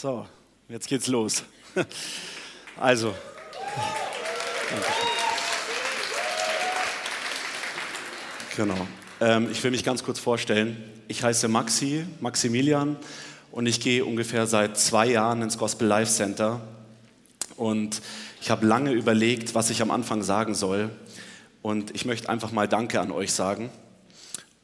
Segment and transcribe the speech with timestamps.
[0.00, 0.24] So,
[0.68, 1.42] jetzt geht's los.
[2.76, 3.12] Also,
[8.54, 8.86] Genau.
[9.20, 10.76] Ähm, ich will mich ganz kurz vorstellen.
[11.08, 12.96] Ich heiße Maxi, Maximilian,
[13.50, 16.60] und ich gehe ungefähr seit zwei Jahren ins Gospel Life Center.
[17.56, 18.00] Und
[18.40, 20.90] ich habe lange überlegt, was ich am Anfang sagen soll.
[21.60, 23.68] Und ich möchte einfach mal Danke an euch sagen.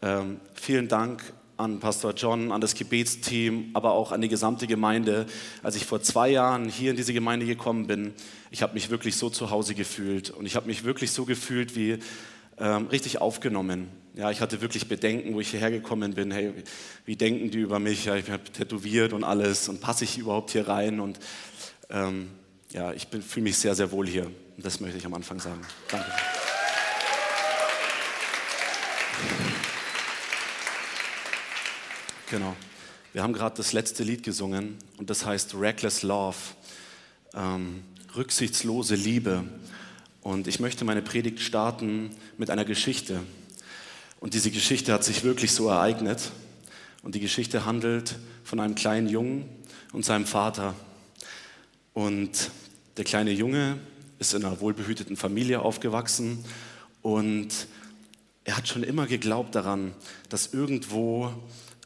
[0.01, 1.25] Ähm, vielen Dank
[1.57, 5.27] an Pastor John, an das Gebetsteam, aber auch an die gesamte Gemeinde.
[5.62, 8.14] Als ich vor zwei Jahren hier in diese Gemeinde gekommen bin,
[8.50, 11.76] ich habe mich wirklich so zu Hause gefühlt und ich habe mich wirklich so gefühlt
[11.76, 11.98] wie
[12.59, 13.89] ähm, richtig aufgenommen.
[14.14, 16.31] Ja, ich hatte wirklich Bedenken, wo ich hierher gekommen bin.
[16.31, 16.53] Hey,
[17.04, 18.04] wie denken die über mich?
[18.04, 21.00] Ja, ich habe tätowiert und alles und passe ich überhaupt hier rein?
[21.00, 21.18] Und
[21.90, 22.31] ähm,
[22.71, 24.31] ja, ich fühle mich sehr, sehr wohl hier.
[24.57, 25.62] Das möchte ich am Anfang sagen.
[25.90, 26.11] Danke.
[32.31, 32.56] Genau.
[33.12, 36.37] Wir haben gerade das letzte Lied gesungen und das heißt Reckless Love,
[37.34, 37.83] ähm,
[38.17, 39.45] rücksichtslose Liebe.
[40.23, 43.21] Und ich möchte meine Predigt starten mit einer Geschichte.
[44.21, 46.33] Und diese Geschichte hat sich wirklich so ereignet.
[47.03, 49.47] Und die Geschichte handelt von einem kleinen Jungen
[49.93, 50.75] und seinem Vater.
[51.93, 52.51] Und
[52.97, 53.79] der kleine Junge
[54.19, 56.43] ist in einer wohlbehüteten Familie aufgewachsen
[57.03, 57.67] und
[58.45, 59.93] er hat schon immer geglaubt daran,
[60.29, 61.33] dass irgendwo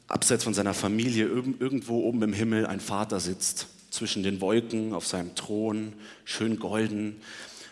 [0.08, 5.06] abseits von seiner Familie, irgendwo oben im Himmel ein Vater sitzt, zwischen den Wolken auf
[5.06, 5.92] seinem Thron,
[6.24, 7.20] schön golden.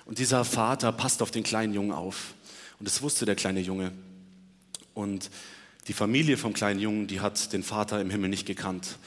[0.05, 2.35] Und dieser Vater passt auf den kleinen Jungen auf.
[2.79, 3.93] Und das wusste der kleine Junge.
[4.95, 5.31] Und
[5.89, 8.99] die Familie vom kleinen Jungen, die hat den Vater im Himmel nicht gekannt.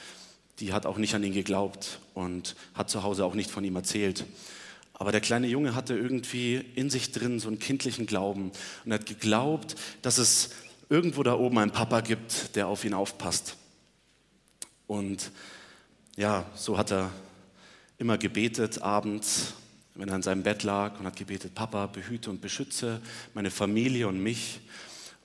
[0.60, 3.76] Die hat auch nicht an ihn geglaubt und hat zu Hause auch nicht von ihm
[3.76, 4.26] erzählt.
[4.94, 8.52] Aber der kleine Junge hatte irgendwie in sich drin so einen kindlichen Glauben
[8.84, 10.50] und hat geglaubt, dass es
[10.90, 13.56] irgendwo da oben einen Papa gibt, der auf ihn aufpasst.
[14.88, 15.32] Und
[16.16, 17.12] ja, so hat er
[18.00, 19.54] immer gebetet abends,
[19.94, 23.02] wenn er in seinem Bett lag und hat gebetet, Papa, behüte und beschütze
[23.34, 24.62] meine Familie und mich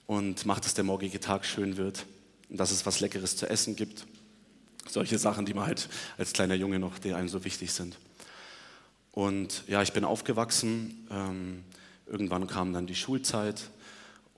[0.06, 2.04] und mach, dass der morgige Tag schön wird
[2.50, 4.06] und dass es was Leckeres zu essen gibt.
[4.86, 5.88] Solche Sachen, die man halt
[6.18, 7.98] als kleiner Junge noch, die einem so wichtig sind.
[9.12, 11.06] Und ja, ich bin aufgewachsen.
[11.10, 11.64] Ähm,
[12.06, 13.70] irgendwann kam dann die Schulzeit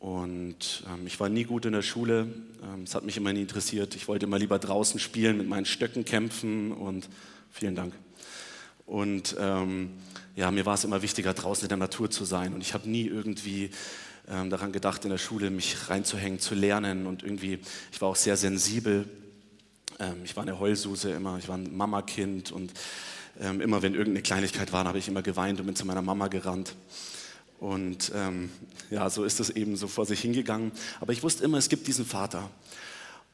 [0.07, 2.29] und ähm, ich war nie gut in der Schule.
[2.63, 3.97] Ähm, es hat mich immer nie interessiert.
[3.97, 7.09] Ich wollte immer lieber draußen spielen, mit meinen Stöcken kämpfen und
[7.51, 7.93] vielen Dank.
[8.87, 9.91] Und ähm,
[10.37, 12.55] ja, mir war es immer wichtiger, draußen in der Natur zu sein.
[12.55, 13.71] Und ich habe nie irgendwie
[14.29, 17.09] ähm, daran gedacht, in der Schule mich reinzuhängen, zu lernen.
[17.09, 17.59] Und irgendwie,
[17.91, 19.09] ich war auch sehr sensibel.
[19.99, 21.37] Ähm, ich war eine Heulsuse immer.
[21.39, 22.53] Ich war ein Mamakind.
[22.53, 22.73] Und
[23.39, 26.75] immer wenn irgendeine Kleinigkeit war, habe ich immer geweint und bin zu meiner Mama gerannt.
[27.59, 28.51] Und ähm,
[28.91, 30.73] ja, so ist es eben so vor sich hingegangen.
[31.01, 32.51] Aber ich wusste immer, es gibt diesen Vater.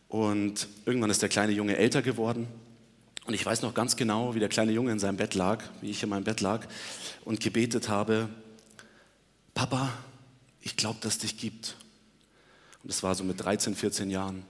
[0.08, 2.46] Und irgendwann ist der kleine Junge älter geworden.
[3.24, 5.90] Und ich weiß noch ganz genau, wie der kleine Junge in seinem Bett lag, wie
[5.90, 6.66] ich in meinem Bett lag
[7.24, 8.28] und gebetet habe,
[9.54, 9.92] Papa,
[10.60, 11.76] ich glaube, dass es dich gibt.
[12.82, 14.44] Und das war so mit 13, 14 Jahren.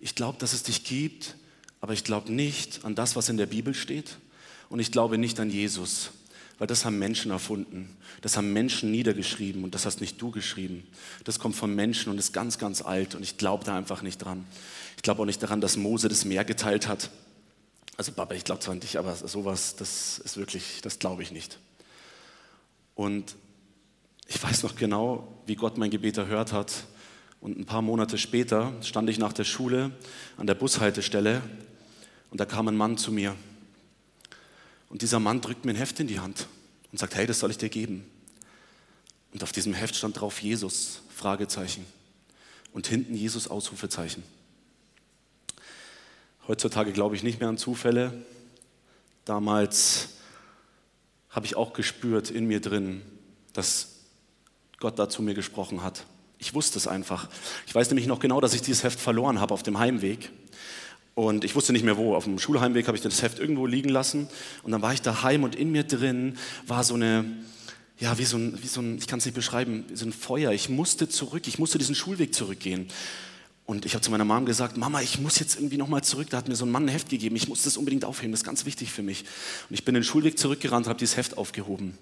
[0.00, 1.36] Ich glaube, dass es dich gibt,
[1.80, 4.16] aber ich glaube nicht an das, was in der Bibel steht.
[4.68, 6.10] Und ich glaube nicht an Jesus
[6.60, 7.96] weil das haben Menschen erfunden.
[8.20, 10.86] Das haben Menschen niedergeschrieben und das hast nicht du geschrieben.
[11.24, 14.18] Das kommt von Menschen und ist ganz, ganz alt und ich glaube da einfach nicht
[14.18, 14.44] dran.
[14.96, 17.08] Ich glaube auch nicht daran, dass Mose das Meer geteilt hat.
[17.96, 21.58] Also Papa, ich glaube zwar nicht, aber sowas, das ist wirklich, das glaube ich nicht.
[22.94, 23.36] Und
[24.26, 26.84] ich weiß noch genau, wie Gott mein Gebet erhört hat.
[27.40, 29.92] Und ein paar Monate später stand ich nach der Schule
[30.36, 31.40] an der Bushaltestelle
[32.30, 33.34] und da kam ein Mann zu mir
[34.90, 36.46] und dieser Mann drückt mir ein Heft in die Hand
[36.92, 38.04] und sagt, hey, das soll ich dir geben.
[39.32, 41.86] Und auf diesem Heft stand drauf Jesus, Fragezeichen.
[42.72, 44.22] Und hinten Jesus, Ausrufezeichen.
[46.48, 48.12] Heutzutage glaube ich nicht mehr an Zufälle.
[49.24, 50.08] Damals
[51.30, 53.02] habe ich auch gespürt in mir drin,
[53.52, 54.00] dass
[54.78, 56.04] Gott da zu mir gesprochen hat.
[56.38, 57.28] Ich wusste es einfach.
[57.66, 60.30] Ich weiß nämlich noch genau, dass ich dieses Heft verloren habe auf dem Heimweg.
[61.20, 62.14] Und ich wusste nicht mehr wo.
[62.14, 64.26] Auf dem Schulheimweg habe ich das Heft irgendwo liegen lassen.
[64.62, 67.26] Und dann war ich daheim und in mir drin war so eine,
[67.98, 70.50] ja, wie so ein, wie so ein ich kann es nicht beschreiben, so ein Feuer.
[70.52, 72.88] Ich musste zurück, ich musste diesen Schulweg zurückgehen.
[73.66, 76.30] Und ich habe zu meiner Mom gesagt, Mama, ich muss jetzt irgendwie nochmal zurück.
[76.30, 77.36] Da hat mir so ein Mann ein Heft gegeben.
[77.36, 78.32] Ich muss das unbedingt aufheben.
[78.32, 79.26] Das ist ganz wichtig für mich.
[79.68, 81.98] Und ich bin den Schulweg zurückgerannt und habe dieses Heft aufgehoben.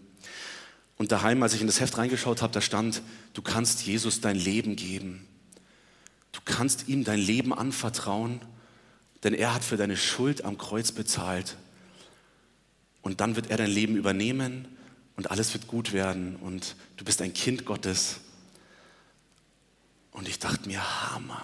[0.96, 3.02] Und daheim, als ich in das Heft reingeschaut habe, da stand,
[3.34, 5.26] du kannst Jesus dein Leben geben.
[6.30, 8.40] Du kannst ihm dein Leben anvertrauen
[9.24, 11.56] denn er hat für deine Schuld am Kreuz bezahlt.
[13.02, 14.68] Und dann wird er dein Leben übernehmen
[15.16, 18.16] und alles wird gut werden und du bist ein Kind Gottes.
[20.12, 20.80] Und ich dachte mir,
[21.12, 21.42] Hammer.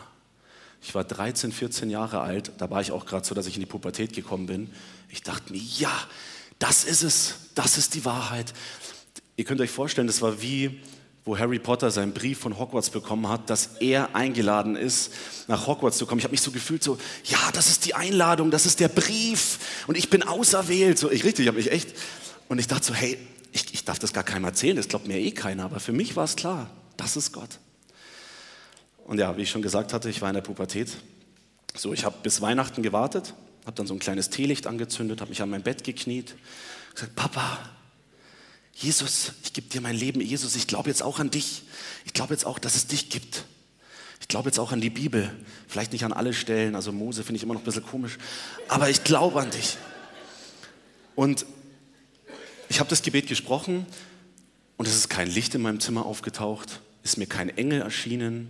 [0.82, 3.60] Ich war 13, 14 Jahre alt, da war ich auch gerade so, dass ich in
[3.60, 4.70] die Pubertät gekommen bin.
[5.08, 5.92] Ich dachte mir, ja,
[6.58, 8.52] das ist es, das ist die Wahrheit.
[9.36, 10.80] Ihr könnt euch vorstellen, das war wie,
[11.24, 15.10] wo Harry Potter seinen Brief von Hogwarts bekommen hat, dass er eingeladen ist,
[15.48, 16.18] nach Hogwarts zu kommen.
[16.18, 19.58] Ich habe mich so gefühlt, so, ja, das ist die Einladung, das ist der Brief
[19.86, 20.98] und ich bin auserwählt.
[20.98, 21.94] So, ich richtig, ich habe mich echt,
[22.48, 23.18] und ich dachte so, hey,
[23.52, 26.14] ich, ich darf das gar keinem erzählen, das glaubt mir eh keiner, aber für mich
[26.14, 27.58] war es klar, das ist Gott.
[29.04, 30.90] Und ja, wie ich schon gesagt hatte, ich war in der Pubertät.
[31.74, 33.34] So, ich habe bis Weihnachten gewartet,
[33.64, 36.34] habe dann so ein kleines Teelicht angezündet, habe mich an mein Bett gekniet,
[36.94, 37.58] gesagt, Papa,
[38.74, 40.20] Jesus, ich gebe dir mein Leben.
[40.20, 41.62] Jesus, ich glaube jetzt auch an dich.
[42.04, 43.44] Ich glaube jetzt auch, dass es dich gibt.
[44.20, 45.30] Ich glaube jetzt auch an die Bibel.
[45.68, 46.74] Vielleicht nicht an alle Stellen.
[46.74, 48.18] Also Mose finde ich immer noch ein bisschen komisch.
[48.68, 49.76] Aber ich glaube an dich.
[51.14, 51.46] Und
[52.68, 53.86] ich habe das Gebet gesprochen
[54.76, 56.80] und es ist kein Licht in meinem Zimmer aufgetaucht.
[57.04, 58.48] Ist mir kein Engel erschienen.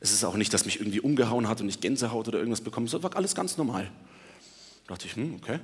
[0.00, 2.86] Es ist auch nicht, dass mich irgendwie umgehauen hat und ich Gänsehaut oder irgendwas bekommen.
[2.86, 3.90] Es war alles ganz normal.
[4.86, 5.60] Da dachte ich, hm, okay.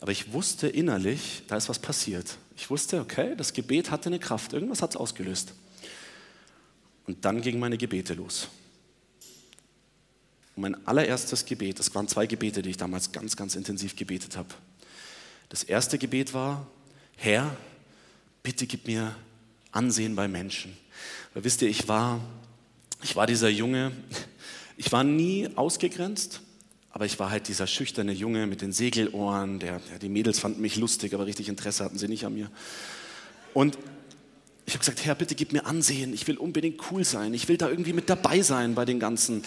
[0.00, 2.38] Aber ich wusste innerlich, da ist was passiert.
[2.60, 5.54] Ich wusste, okay, das Gebet hatte eine Kraft, irgendwas hat es ausgelöst.
[7.06, 8.48] Und dann gingen meine Gebete los.
[10.54, 14.36] Und mein allererstes Gebet, das waren zwei Gebete, die ich damals ganz, ganz intensiv gebetet
[14.36, 14.50] habe.
[15.48, 16.66] Das erste Gebet war,
[17.16, 17.56] Herr,
[18.42, 19.16] bitte gib mir
[19.72, 20.76] Ansehen bei Menschen.
[21.32, 22.20] Weil wisst ihr, ich war,
[23.02, 23.90] ich war dieser Junge,
[24.76, 26.42] ich war nie ausgegrenzt,
[26.92, 29.60] aber ich war halt dieser schüchterne Junge mit den Segelohren.
[29.60, 32.50] Der, ja, die Mädels fanden mich lustig, aber richtig Interesse hatten sie nicht an mir.
[33.54, 33.78] Und
[34.66, 36.12] ich habe gesagt, Herr, bitte gib mir Ansehen.
[36.12, 37.32] Ich will unbedingt cool sein.
[37.32, 39.42] Ich will da irgendwie mit dabei sein bei den ganzen,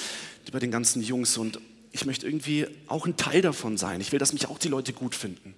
[0.51, 1.37] bei den ganzen Jungs.
[1.37, 1.59] Und
[1.91, 3.99] ich möchte irgendwie auch ein Teil davon sein.
[3.99, 5.53] Ich will, dass mich auch die Leute gut finden.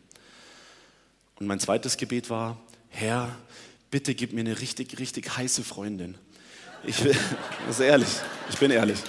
[1.40, 2.60] Und mein zweites Gebet war,
[2.90, 3.36] Herr,
[3.92, 6.16] bitte gib mir eine richtig, richtig heiße Freundin.
[6.84, 7.16] Ich will,
[7.68, 8.10] das ist ehrlich,
[8.50, 9.00] ich bin ehrlich.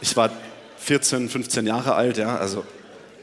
[0.00, 0.30] Ich war
[0.84, 2.64] 14, 15 Jahre alt, ja, also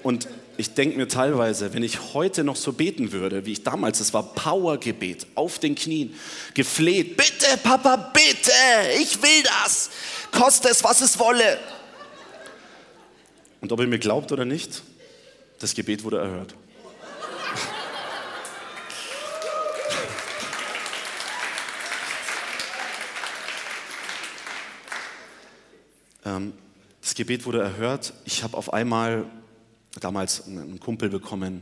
[0.01, 0.27] und
[0.57, 4.13] ich denke mir teilweise, wenn ich heute noch so beten würde, wie ich damals, es
[4.13, 6.15] war Powergebet, auf den Knien,
[6.53, 8.51] gefleht, bitte Papa, bitte,
[8.99, 9.91] ich will das,
[10.31, 11.59] koste es, was es wolle.
[13.61, 14.81] Und ob ihr mir glaubt oder nicht,
[15.59, 16.55] das Gebet wurde erhört.
[26.25, 26.53] ähm,
[27.01, 28.13] das Gebet wurde erhört.
[28.25, 29.25] Ich habe auf einmal
[29.99, 31.61] damals einen Kumpel bekommen,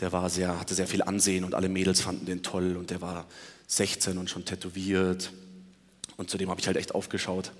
[0.00, 3.00] der war sehr, hatte sehr viel Ansehen und alle Mädels fanden den toll und der
[3.00, 3.26] war
[3.68, 5.32] 16 und schon tätowiert.
[6.16, 7.52] Und zu dem habe ich halt echt aufgeschaut.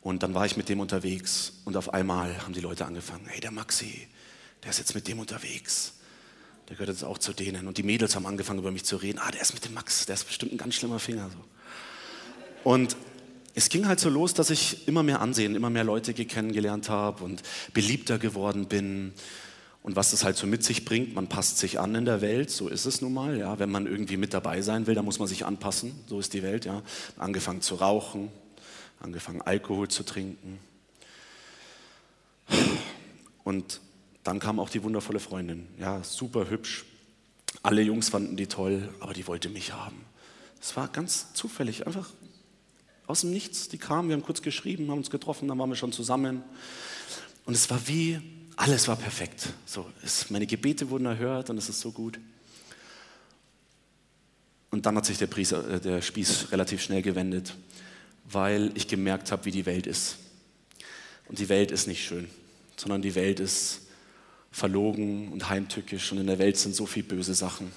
[0.00, 3.40] Und dann war ich mit dem unterwegs und auf einmal haben die Leute angefangen, hey,
[3.40, 4.08] der Maxi,
[4.62, 5.94] der ist jetzt mit dem unterwegs.
[6.68, 7.66] Der gehört jetzt auch zu denen.
[7.66, 9.18] Und die Mädels haben angefangen, über mich zu reden.
[9.18, 11.30] Ah, der ist mit dem Max, der ist bestimmt ein ganz schlimmer Finger.
[11.30, 11.38] So.
[12.70, 12.96] Und
[13.58, 17.24] es ging halt so los, dass ich immer mehr Ansehen, immer mehr Leute kennengelernt habe
[17.24, 17.42] und
[17.74, 19.12] beliebter geworden bin.
[19.82, 22.50] Und was das halt so mit sich bringt, man passt sich an in der Welt,
[22.50, 23.36] so ist es nun mal.
[23.36, 23.58] Ja.
[23.58, 26.44] Wenn man irgendwie mit dabei sein will, dann muss man sich anpassen, so ist die
[26.44, 26.66] Welt.
[26.66, 26.82] Ja.
[27.16, 28.30] Angefangen zu rauchen,
[29.00, 30.60] angefangen Alkohol zu trinken.
[33.42, 33.80] Und
[34.22, 36.84] dann kam auch die wundervolle Freundin, ja, super hübsch.
[37.64, 40.04] Alle Jungs fanden die toll, aber die wollte mich haben.
[40.60, 42.08] Es war ganz zufällig, einfach
[43.08, 43.68] aus dem Nichts.
[43.68, 46.44] Die kamen, wir haben kurz geschrieben, haben uns getroffen, dann waren wir schon zusammen.
[47.44, 48.20] Und es war wie,
[48.54, 49.48] alles war perfekt.
[49.66, 52.20] So, es, meine Gebete wurden erhört und es ist so gut.
[54.70, 57.54] Und dann hat sich der, Pries, äh, der Spieß relativ schnell gewendet,
[58.30, 60.18] weil ich gemerkt habe, wie die Welt ist.
[61.26, 62.28] Und die Welt ist nicht schön,
[62.76, 63.80] sondern die Welt ist
[64.50, 67.72] verlogen und heimtückisch und in der Welt sind so viele böse Sachen.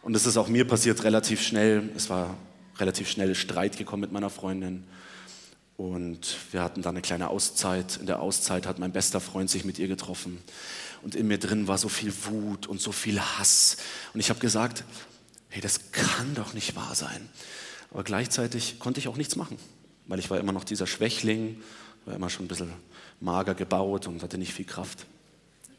[0.00, 1.90] Und es ist auch mir passiert relativ schnell.
[1.94, 2.36] Es war
[2.78, 4.84] relativ schnell Streit gekommen mit meiner Freundin.
[5.76, 7.96] Und wir hatten da eine kleine Auszeit.
[7.96, 10.42] In der Auszeit hat mein bester Freund sich mit ihr getroffen.
[11.02, 13.76] Und in mir drin war so viel Wut und so viel Hass.
[14.12, 14.84] Und ich habe gesagt,
[15.48, 17.28] hey, das kann doch nicht wahr sein.
[17.90, 19.58] Aber gleichzeitig konnte ich auch nichts machen,
[20.06, 21.60] weil ich war immer noch dieser Schwächling,
[22.04, 22.72] war immer schon ein bisschen
[23.20, 25.06] mager gebaut und hatte nicht viel Kraft.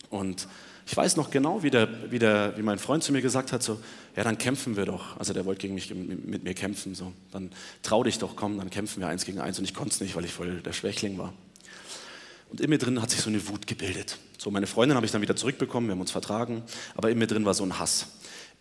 [0.09, 0.47] Und
[0.87, 3.63] ich weiß noch genau, wie, der, wie, der, wie mein Freund zu mir gesagt hat,
[3.63, 3.79] so,
[4.15, 5.17] ja, dann kämpfen wir doch.
[5.17, 7.11] Also der wollte gegen mich, mit mir kämpfen, so.
[7.31, 7.51] Dann
[7.81, 9.57] trau dich doch, komm, dann kämpfen wir eins gegen eins.
[9.57, 11.33] Und ich konnte es nicht, weil ich voll der Schwächling war.
[12.51, 14.19] Und in mir drin hat sich so eine Wut gebildet.
[14.37, 16.61] So, meine Freundin habe ich dann wieder zurückbekommen, wir haben uns vertragen,
[16.95, 18.07] aber in mir drin war so ein Hass.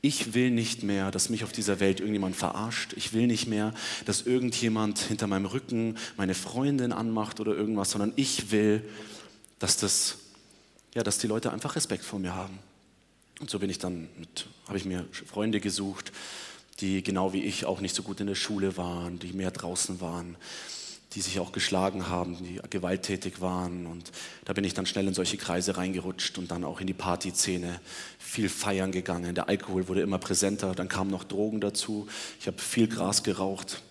[0.01, 2.95] Ich will nicht mehr, dass mich auf dieser Welt irgendjemand verarscht.
[2.95, 3.75] Ich will nicht mehr,
[4.07, 8.83] dass irgendjemand hinter meinem Rücken meine Freundin anmacht oder irgendwas, sondern ich will,
[9.59, 10.17] dass das
[10.95, 12.59] ja, dass die Leute einfach Respekt vor mir haben.
[13.41, 14.09] Und so bin ich dann
[14.69, 16.13] habe ich mir Freunde gesucht,
[16.81, 20.01] die genau wie ich auch nicht so gut in der Schule waren, die mehr draußen
[20.01, 20.37] waren,
[21.13, 23.87] die sich auch geschlagen haben, die gewalttätig waren.
[23.87, 24.13] Und
[24.45, 27.81] da bin ich dann schnell in solche Kreise reingerutscht und dann auch in die Partyszene,
[28.19, 29.35] viel feiern gegangen.
[29.35, 32.09] Der Alkohol wurde immer präsenter, dann kamen noch Drogen dazu.
[32.41, 33.83] Ich habe viel Gras geraucht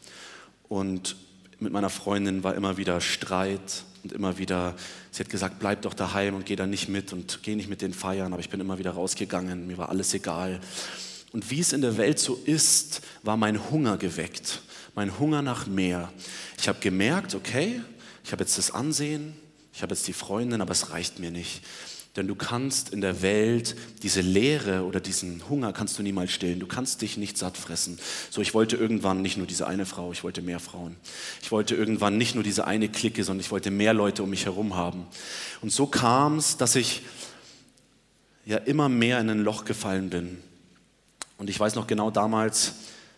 [0.67, 1.15] und
[1.59, 4.75] mit meiner Freundin war immer wieder Streit und immer wieder,
[5.11, 7.81] sie hat gesagt, bleib doch daheim und geh da nicht mit und geh nicht mit
[7.81, 10.59] den Feiern, aber ich bin immer wieder rausgegangen, mir war alles egal.
[11.31, 14.61] Und wie es in der Welt so ist, war mein Hunger geweckt
[14.95, 16.11] mein Hunger nach mehr.
[16.59, 17.81] Ich habe gemerkt, okay,
[18.23, 19.33] ich habe jetzt das Ansehen,
[19.73, 21.63] ich habe jetzt die Freundin, aber es reicht mir nicht.
[22.15, 26.59] Denn du kannst in der Welt diese Leere oder diesen Hunger kannst du niemals stillen.
[26.59, 27.97] Du kannst dich nicht satt fressen.
[28.29, 30.95] So, ich wollte irgendwann nicht nur diese eine Frau, ich wollte mehr Frauen.
[31.41, 34.45] Ich wollte irgendwann nicht nur diese eine Clique, sondern ich wollte mehr Leute um mich
[34.45, 35.07] herum haben.
[35.61, 37.01] Und so kam es, dass ich
[38.45, 40.37] ja immer mehr in ein Loch gefallen bin.
[41.39, 42.73] Und ich weiß noch genau damals,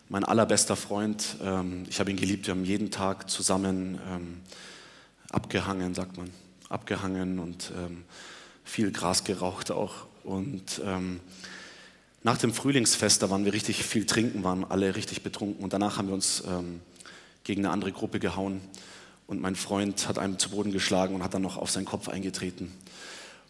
[0.07, 1.35] mein allerbester Freund.
[1.43, 2.47] Ähm, ich habe ihn geliebt.
[2.47, 4.37] Wir haben jeden Tag zusammen ähm,
[5.31, 6.29] abgehangen, sagt man,
[6.69, 8.05] abgehangen und ähm,
[8.65, 10.07] viel Gras geraucht auch.
[10.25, 10.81] Und
[12.23, 15.63] nach dem Frühlingsfest, da waren wir richtig viel trinken, waren alle richtig betrunken.
[15.63, 16.43] Und danach haben wir uns
[17.43, 18.59] gegen eine andere Gruppe gehauen.
[19.27, 22.09] Und mein Freund hat einen zu Boden geschlagen und hat dann noch auf seinen Kopf
[22.09, 22.71] eingetreten.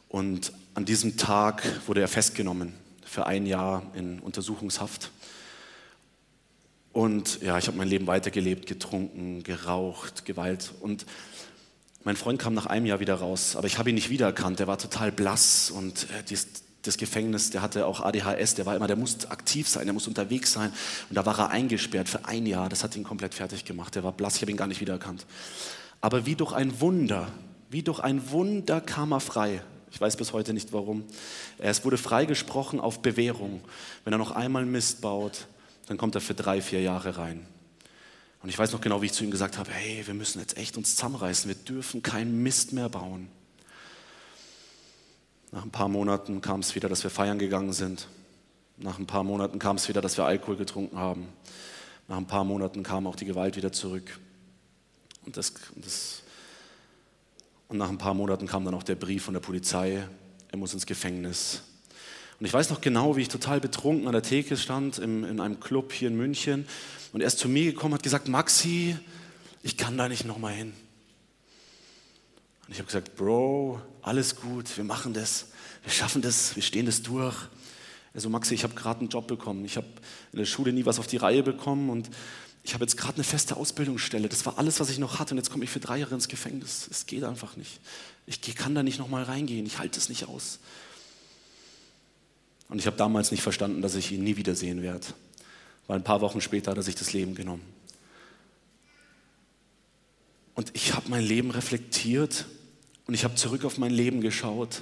[0.10, 5.12] Und an diesem Tag wurde er festgenommen für ein Jahr in Untersuchungshaft.
[6.94, 10.74] Und ja, ich habe mein Leben weitergelebt, getrunken, geraucht, Gewalt.
[10.80, 11.06] Und
[12.06, 14.60] mein Freund kam nach einem Jahr wieder raus, aber ich habe ihn nicht wiedererkannt.
[14.60, 16.48] Der war total blass und äh, dies,
[16.84, 20.08] das Gefängnis, der hatte auch ADHS, der war immer, der muss aktiv sein, der muss
[20.08, 20.72] unterwegs sein.
[21.10, 22.70] Und da war er eingesperrt für ein Jahr.
[22.70, 23.96] Das hat ihn komplett fertig gemacht.
[23.96, 25.26] Der war blass, ich habe ihn gar nicht wiedererkannt.
[26.00, 27.28] Aber wie durch ein Wunder,
[27.72, 29.64] wie durch ein Wunder kam er frei.
[29.92, 31.06] Ich weiß bis heute nicht warum.
[31.58, 33.62] Es wurde freigesprochen auf Bewährung.
[34.04, 35.48] Wenn er noch einmal Mist baut,
[35.88, 37.48] dann kommt er für drei, vier Jahre rein.
[38.46, 40.56] Und ich weiß noch genau, wie ich zu ihm gesagt habe, hey, wir müssen jetzt
[40.56, 43.28] echt uns zusammenreißen, wir dürfen keinen Mist mehr bauen.
[45.52, 48.08] Nach ein paar Monaten kam es wieder, dass wir feiern gegangen sind.
[48.78, 51.28] Nach ein paar Monaten kam es wieder, dass wir Alkohol getrunken haben.
[52.08, 54.20] Nach ein paar Monaten kam auch die Gewalt wieder zurück.
[55.26, 56.22] Und, das, das,
[57.68, 60.08] und nach ein paar Monaten kam dann auch der Brief von der Polizei,
[60.52, 61.64] er muss ins Gefängnis.
[62.40, 65.40] Und ich weiß noch genau, wie ich total betrunken an der Theke stand im, in
[65.40, 66.68] einem Club hier in München
[67.14, 68.98] und er ist zu mir gekommen hat gesagt, Maxi,
[69.64, 70.74] ich kann da nicht nochmal hin.
[72.68, 75.48] Und ich habe gesagt, Bro, alles gut, wir machen das,
[75.84, 77.36] wir schaffen das, wir stehen das durch.
[78.14, 79.88] Also Maxi, ich habe gerade einen Job bekommen, ich habe
[80.34, 82.10] in der Schule nie was auf die Reihe bekommen und
[82.64, 84.28] ich habe jetzt gerade eine feste Ausbildungsstelle.
[84.28, 86.28] Das war alles, was ich noch hatte und jetzt komme ich für drei Jahre ins
[86.28, 86.90] Gefängnis.
[86.92, 87.80] Es geht einfach nicht.
[88.26, 90.60] Ich kann da nicht nochmal reingehen, ich halte es nicht aus.
[92.70, 95.06] Und ich habe damals nicht verstanden, dass ich ihn nie wiedersehen werde.
[95.88, 97.64] Weil ein paar Wochen später hat er sich das Leben genommen.
[100.56, 102.46] Und ich habe mein Leben reflektiert
[103.08, 104.82] und ich habe zurück auf mein Leben geschaut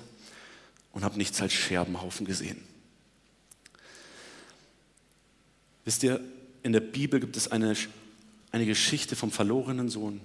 [0.93, 2.61] und habe nichts als Scherbenhaufen gesehen.
[5.83, 6.21] Wisst ihr,
[6.61, 7.75] in der Bibel gibt es eine,
[8.51, 10.21] eine Geschichte vom verlorenen Sohn.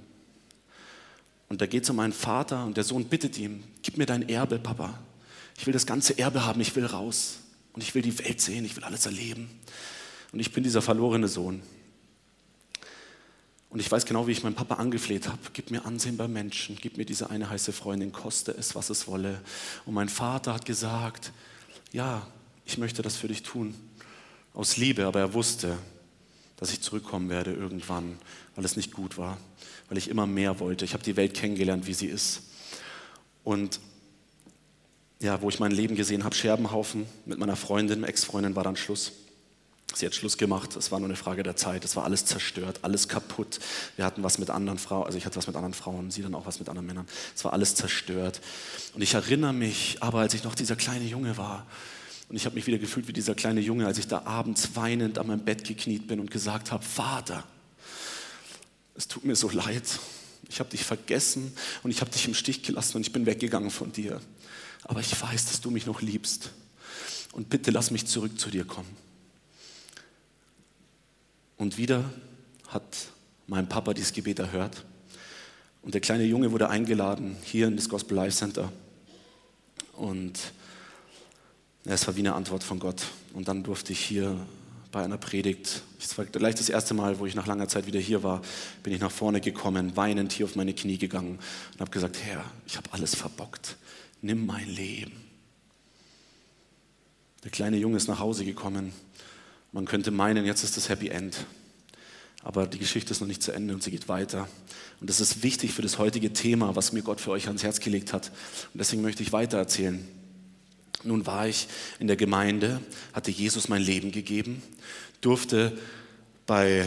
[1.48, 4.28] Und da geht es um einen Vater und der Sohn bittet ihm, gib mir dein
[4.28, 5.02] Erbe, Papa.
[5.56, 7.38] Ich will das ganze Erbe haben, ich will raus
[7.78, 9.48] und ich will die Welt sehen, ich will alles erleben.
[10.32, 11.62] Und ich bin dieser verlorene Sohn.
[13.70, 15.38] Und ich weiß genau, wie ich meinen Papa angefleht habe.
[15.52, 19.06] Gib mir Ansehen bei Menschen, gib mir diese eine heiße Freundin, koste es, was es
[19.06, 19.40] wolle.
[19.86, 21.32] Und mein Vater hat gesagt,
[21.92, 22.26] ja,
[22.64, 23.76] ich möchte das für dich tun.
[24.54, 25.78] Aus Liebe, aber er wusste,
[26.56, 28.18] dass ich zurückkommen werde irgendwann,
[28.56, 29.38] weil es nicht gut war,
[29.88, 30.84] weil ich immer mehr wollte.
[30.84, 32.42] Ich habe die Welt kennengelernt, wie sie ist.
[33.44, 33.78] Und
[35.20, 39.12] ja, wo ich mein Leben gesehen habe, Scherbenhaufen mit meiner Freundin, Ex-Freundin war dann Schluss.
[39.94, 42.80] Sie hat Schluss gemacht, es war nur eine Frage der Zeit, es war alles zerstört,
[42.82, 43.58] alles kaputt.
[43.96, 46.34] Wir hatten was mit anderen Frauen, also ich hatte was mit anderen Frauen, sie dann
[46.34, 47.06] auch was mit anderen Männern.
[47.34, 48.40] Es war alles zerstört.
[48.94, 51.66] Und ich erinnere mich, aber als ich noch dieser kleine Junge war,
[52.28, 55.18] und ich habe mich wieder gefühlt wie dieser kleine Junge, als ich da abends weinend
[55.18, 57.42] an meinem Bett gekniet bin und gesagt habe, Vater,
[58.94, 59.84] es tut mir so leid,
[60.50, 63.70] ich habe dich vergessen und ich habe dich im Stich gelassen und ich bin weggegangen
[63.70, 64.20] von dir
[64.88, 66.50] aber ich weiß, dass du mich noch liebst.
[67.32, 68.88] Und bitte lass mich zurück zu dir kommen.
[71.58, 72.10] Und wieder
[72.68, 72.82] hat
[73.46, 74.84] mein Papa dieses Gebet erhört.
[75.82, 78.72] Und der kleine Junge wurde eingeladen hier in das Gospel Life Center.
[79.92, 80.38] Und
[81.84, 83.02] es war wie eine Antwort von Gott.
[83.34, 84.36] Und dann durfte ich hier
[84.90, 88.00] bei einer Predigt, es war gleich das erste Mal, wo ich nach langer Zeit wieder
[88.00, 88.40] hier war,
[88.82, 91.38] bin ich nach vorne gekommen, weinend hier auf meine Knie gegangen
[91.74, 93.76] und habe gesagt, Herr, ich habe alles verbockt
[94.20, 95.12] nimm mein Leben.
[97.44, 98.92] Der kleine Junge ist nach Hause gekommen.
[99.72, 101.46] Man könnte meinen, jetzt ist das Happy End.
[102.42, 104.48] Aber die Geschichte ist noch nicht zu Ende und sie geht weiter.
[105.00, 107.80] Und das ist wichtig für das heutige Thema, was mir Gott für euch ans Herz
[107.80, 108.28] gelegt hat.
[108.72, 110.06] Und deswegen möchte ich weiter erzählen.
[111.04, 111.68] Nun war ich
[112.00, 112.80] in der Gemeinde,
[113.12, 114.62] hatte Jesus mein Leben gegeben,
[115.20, 115.78] durfte
[116.46, 116.86] bei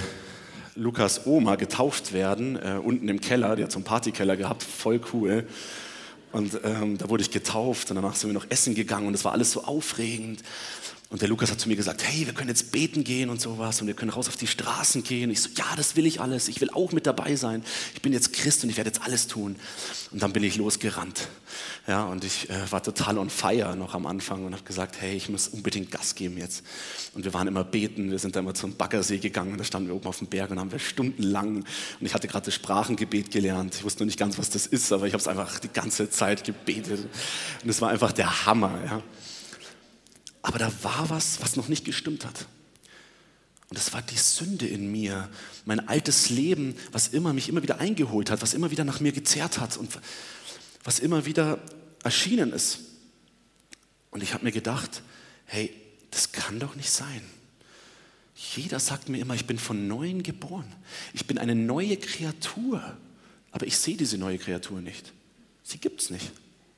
[0.75, 5.00] Lukas Oma getauft werden, äh, unten im Keller, der hat so einen Partykeller gehabt, voll
[5.13, 5.47] cool.
[6.31, 9.25] Und ähm, da wurde ich getauft und danach sind wir noch essen gegangen und es
[9.25, 10.41] war alles so aufregend.
[11.11, 13.81] Und der Lukas hat zu mir gesagt, hey, wir können jetzt beten gehen und sowas
[13.81, 15.25] und wir können raus auf die Straßen gehen.
[15.25, 16.47] Und ich so, ja, das will ich alles.
[16.47, 17.65] Ich will auch mit dabei sein.
[17.93, 19.57] Ich bin jetzt Christ und ich werde jetzt alles tun.
[20.11, 21.27] Und dann bin ich losgerannt.
[21.85, 25.13] Ja, und ich äh, war total on fire noch am Anfang und habe gesagt, hey,
[25.13, 26.63] ich muss unbedingt Gas geben jetzt.
[27.13, 28.09] Und wir waren immer beten.
[28.09, 29.57] Wir sind dann immer zum Baggersee gegangen.
[29.57, 31.57] Da standen wir oben auf dem Berg und haben wir stundenlang.
[31.57, 33.75] Und ich hatte gerade das Sprachengebet gelernt.
[33.75, 36.09] Ich wusste noch nicht ganz, was das ist, aber ich habe es einfach die ganze
[36.09, 37.05] Zeit gebetet.
[37.63, 38.79] Und es war einfach der Hammer.
[38.85, 39.03] Ja.
[40.41, 42.48] Aber da war was, was noch nicht gestimmt hat.
[43.69, 45.29] Und das war die Sünde in mir,
[45.65, 49.13] mein altes Leben, was immer mich immer wieder eingeholt hat, was immer wieder nach mir
[49.13, 50.00] gezerrt hat und
[50.83, 51.60] was immer wieder
[52.03, 52.79] erschienen ist.
[54.10, 55.03] Und ich habe mir gedacht,
[55.45, 55.74] hey,
[56.10, 57.21] das kann doch nicht sein.
[58.55, 60.65] Jeder sagt mir immer, ich bin von Neuem geboren.
[61.13, 62.98] Ich bin eine neue Kreatur.
[63.51, 65.13] Aber ich sehe diese neue Kreatur nicht.
[65.63, 66.31] Sie gibt es nicht.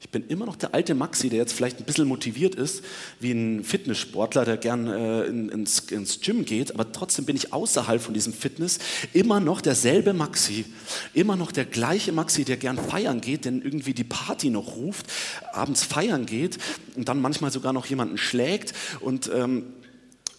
[0.04, 2.84] Ich bin immer noch der alte Maxi, der jetzt vielleicht ein bisschen motiviert ist,
[3.22, 8.02] wie ein Fitnesssportler, der gern äh, ins, ins Gym geht, aber trotzdem bin ich außerhalb
[8.02, 8.80] von diesem Fitness
[9.14, 10.66] immer noch derselbe Maxi.
[11.14, 15.08] Immer noch der gleiche Maxi, der gern feiern geht, denn irgendwie die Party noch ruft,
[15.54, 16.58] abends feiern geht
[16.96, 19.64] und dann manchmal sogar noch jemanden schlägt und ähm,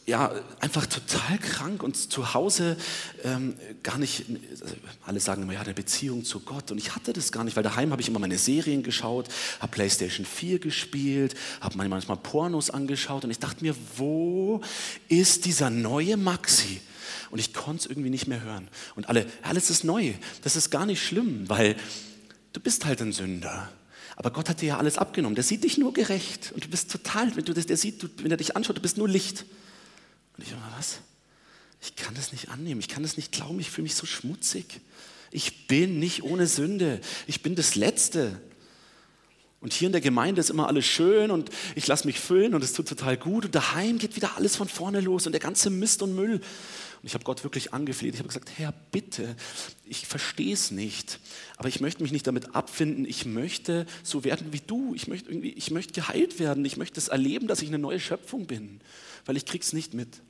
[0.07, 2.77] ja, einfach total krank und zu Hause
[3.23, 4.27] ähm, gar nicht,
[5.07, 6.71] alle sagen immer, ja, eine Beziehung zu Gott.
[6.71, 9.29] Und ich hatte das gar nicht, weil daheim habe ich immer meine Serien geschaut,
[9.61, 14.61] habe Playstation 4 gespielt, habe manchmal Pornos angeschaut und ich dachte mir, wo
[15.09, 16.81] ist dieser neue Maxi?
[17.31, 18.69] Und ich konnte es irgendwie nicht mehr hören.
[18.97, 21.77] Und alle, alles ist neu, das ist gar nicht schlimm, weil
[22.53, 23.71] du bist halt ein Sünder.
[24.17, 25.35] Aber Gott hat dir ja alles abgenommen.
[25.35, 26.53] Der sieht dich nur gerecht.
[26.55, 29.45] Und du bist total, der sieht, wenn er dich anschaut, du bist nur Licht.
[30.37, 30.99] Und ich immer, was?
[31.81, 34.81] Ich kann das nicht annehmen, ich kann das nicht glauben, ich fühle mich so schmutzig.
[35.31, 38.41] Ich bin nicht ohne Sünde, ich bin das Letzte.
[39.61, 42.63] Und hier in der Gemeinde ist immer alles schön und ich lasse mich füllen und
[42.63, 43.47] es tut total gut.
[43.47, 46.41] Und daheim geht wieder alles von vorne los und der ganze Mist und Müll.
[47.05, 48.15] Und ich habe Gott wirklich angefleht.
[48.15, 49.37] Ich habe gesagt, Herr, bitte,
[49.85, 51.21] ich verstehe es nicht.
[51.59, 53.05] Aber ich möchte mich nicht damit abfinden.
[53.05, 54.95] Ich möchte so werden wie du.
[54.95, 56.65] Ich möchte, irgendwie, ich möchte geheilt werden.
[56.65, 58.81] Ich möchte es erleben, dass ich eine neue Schöpfung bin
[59.27, 60.21] weil ich krieg's nicht mit.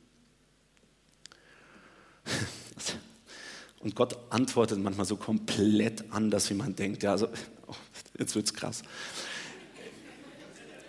[3.80, 7.02] Und Gott antwortet manchmal so komplett anders, wie man denkt.
[7.02, 7.28] Ja, also,
[7.66, 7.74] oh,
[8.18, 8.82] jetzt wird's krass.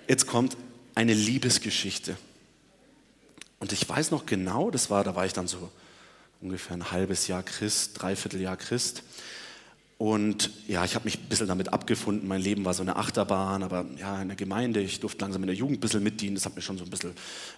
[0.07, 0.55] Jetzt kommt
[0.93, 2.15] eine Liebesgeschichte.
[3.59, 5.71] Und ich weiß noch genau, das war, da war ich dann so
[6.41, 9.03] ungefähr ein halbes Jahr Christ, dreiviertel Jahr Christ.
[9.97, 12.27] Und ja, ich habe mich ein bisschen damit abgefunden.
[12.27, 15.47] Mein Leben war so eine Achterbahn, aber ja, in der Gemeinde, ich durfte langsam in
[15.47, 16.35] der Jugend ein bisschen mitdienen.
[16.35, 17.13] Das hat mir schon so ein bisschen,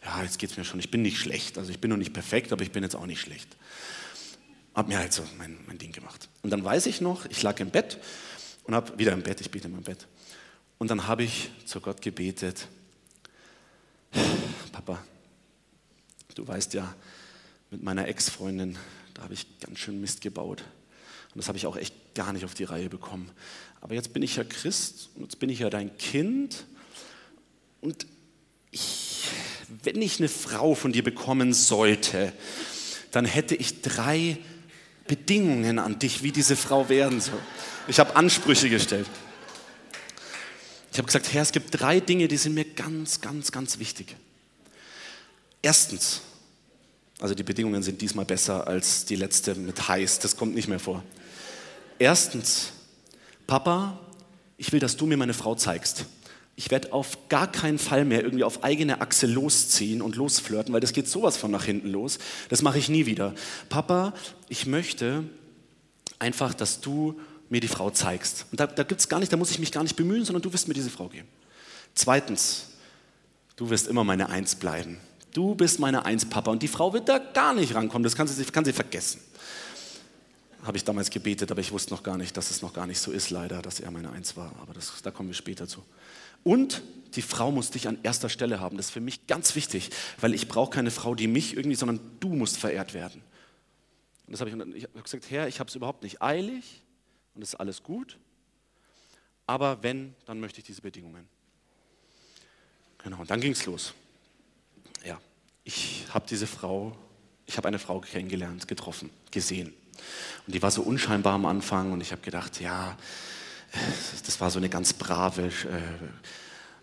[0.06, 0.80] ja, jetzt geht es mir schon.
[0.80, 1.58] Ich bin nicht schlecht.
[1.58, 3.58] Also ich bin noch nicht perfekt, aber ich bin jetzt auch nicht schlecht.
[4.76, 6.30] Hab mir halt so mein, mein Ding gemacht.
[6.44, 7.98] Und dann weiß ich noch, ich lag im Bett
[8.66, 10.06] und habe wieder im Bett, ich bete in meinem Bett.
[10.78, 12.68] Und dann habe ich zu Gott gebetet,
[14.72, 15.00] Papa,
[16.38, 16.94] du weißt ja,
[17.72, 18.78] mit meiner Ex-Freundin,
[19.14, 20.64] da habe ich ganz schön Mist gebaut.
[21.34, 23.30] Und das habe ich auch echt gar nicht auf die Reihe bekommen.
[23.82, 26.66] Aber jetzt bin ich ja Christ und jetzt bin ich ja dein Kind.
[27.82, 28.06] Und
[28.72, 29.28] ich,
[29.84, 32.32] wenn ich eine Frau von dir bekommen sollte,
[33.12, 34.38] dann hätte ich drei
[35.08, 37.40] Bedingungen an dich, wie diese Frau werden soll.
[37.88, 39.08] Ich habe Ansprüche gestellt.
[40.92, 44.16] Ich habe gesagt, Herr, es gibt drei Dinge, die sind mir ganz, ganz, ganz wichtig.
[45.68, 46.22] Erstens,
[47.20, 50.80] also die Bedingungen sind diesmal besser als die letzte mit heiß, das kommt nicht mehr
[50.80, 51.04] vor.
[52.00, 52.72] Erstens,
[53.48, 54.00] Papa,
[54.56, 56.06] ich will, dass du mir meine Frau zeigst.
[56.56, 60.80] Ich werde auf gar keinen Fall mehr irgendwie auf eigene Achse losziehen und losflirten, weil
[60.80, 62.18] das geht sowas von nach hinten los.
[62.48, 63.36] Das mache ich nie wieder.
[63.68, 64.14] Papa,
[64.48, 65.26] ich möchte
[66.18, 68.46] einfach, dass du mir die Frau zeigst.
[68.52, 70.54] Und da, da gibt's gar nicht, da muss ich mich gar nicht bemühen, sondern du
[70.54, 71.28] wirst mir diese Frau geben.
[71.94, 72.68] Zweitens,
[73.58, 75.00] du wirst immer meine Eins bleiben.
[75.38, 76.50] Du bist meine Eins, Papa.
[76.50, 78.04] Und die Frau wird da gar nicht rankommen.
[78.04, 79.22] Das kann sie, kann sie vergessen
[80.68, 83.00] habe ich damals gebetet, aber ich wusste noch gar nicht, dass es noch gar nicht
[83.00, 84.54] so ist, leider, dass er meine Eins war.
[84.62, 85.82] Aber das, da kommen wir später zu.
[86.44, 86.84] Und
[87.16, 88.76] die Frau muss dich an erster Stelle haben.
[88.76, 92.02] Das ist für mich ganz wichtig, weil ich brauche keine Frau, die mich irgendwie, sondern
[92.20, 93.22] du musst verehrt werden.
[94.26, 96.82] Und das habe ich, ich habe gesagt, Herr, ich habe es überhaupt nicht eilig
[97.34, 98.18] und es ist alles gut.
[99.46, 101.30] Aber wenn, dann möchte ich diese Bedingungen.
[102.98, 103.94] Genau, und dann ging es los.
[105.68, 106.98] Ich habe diese Frau
[107.46, 109.74] Ich habe eine Frau kennengelernt, getroffen, gesehen.
[110.46, 112.98] Und die war so unscheinbar am Anfang und ich habe gedacht, ja,
[114.26, 115.52] das war so eine ganz brave äh,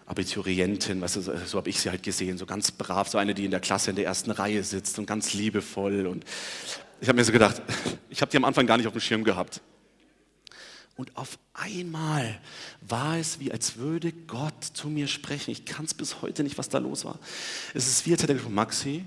[0.07, 3.33] Abiturientin, weißt du, so, so habe ich sie halt gesehen, so ganz brav, so eine,
[3.33, 6.07] die in der Klasse in der ersten Reihe sitzt und ganz liebevoll.
[6.07, 6.25] Und
[7.01, 7.63] ich habe mir so gedacht,
[8.11, 9.63] ich habe die am Anfang gar nicht auf dem Schirm gehabt.
[10.97, 12.41] Und auf einmal
[12.81, 15.51] war es wie, als würde Gott zu mir sprechen.
[15.51, 17.19] Ich kann es bis heute nicht, was da los war.
[17.75, 19.05] Es ist wie, als hätte er gesprochen, Maxi,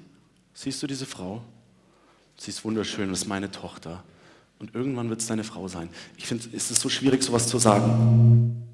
[0.53, 1.41] siehst du diese Frau?
[2.37, 4.03] Sie ist wunderschön, das ist meine Tochter.
[4.59, 5.89] Und irgendwann wird es deine Frau sein.
[6.17, 8.65] Ich finde, es ist so schwierig, sowas zu sagen.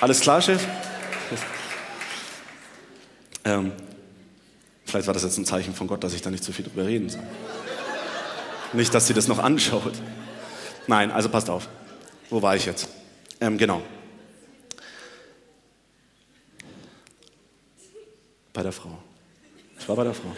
[0.00, 0.64] Alles klar, Chef?
[3.44, 3.72] Ähm,
[4.84, 6.86] vielleicht war das jetzt ein Zeichen von Gott, dass ich da nicht zu viel drüber
[6.86, 7.22] reden soll.
[8.72, 9.94] Nicht, dass sie das noch anschaut.
[10.86, 11.68] Nein, also passt auf.
[12.30, 12.88] Wo war ich jetzt?
[13.40, 13.82] Ähm, genau.
[18.52, 18.98] Bei der Frau.
[19.78, 20.34] Ich war bei der Frau.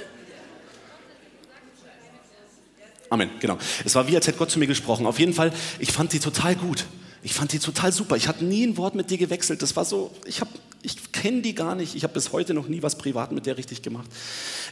[3.08, 3.58] Amen, genau.
[3.84, 5.06] Es war wie, als hätte Gott zu mir gesprochen.
[5.06, 6.86] Auf jeden Fall, ich fand die total gut.
[7.22, 8.16] Ich fand die total super.
[8.16, 9.62] Ich hatte nie ein Wort mit dir gewechselt.
[9.62, 10.40] Das war so, ich,
[10.82, 11.96] ich kenne die gar nicht.
[11.96, 14.08] Ich habe bis heute noch nie was privat mit der richtig gemacht.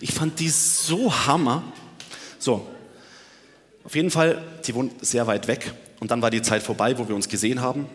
[0.00, 1.64] Ich fand die so hammer.
[2.38, 2.66] So,
[3.88, 5.72] auf jeden Fall, die wohnt sehr weit weg.
[5.98, 7.86] Und dann war die Zeit vorbei, wo wir uns gesehen haben.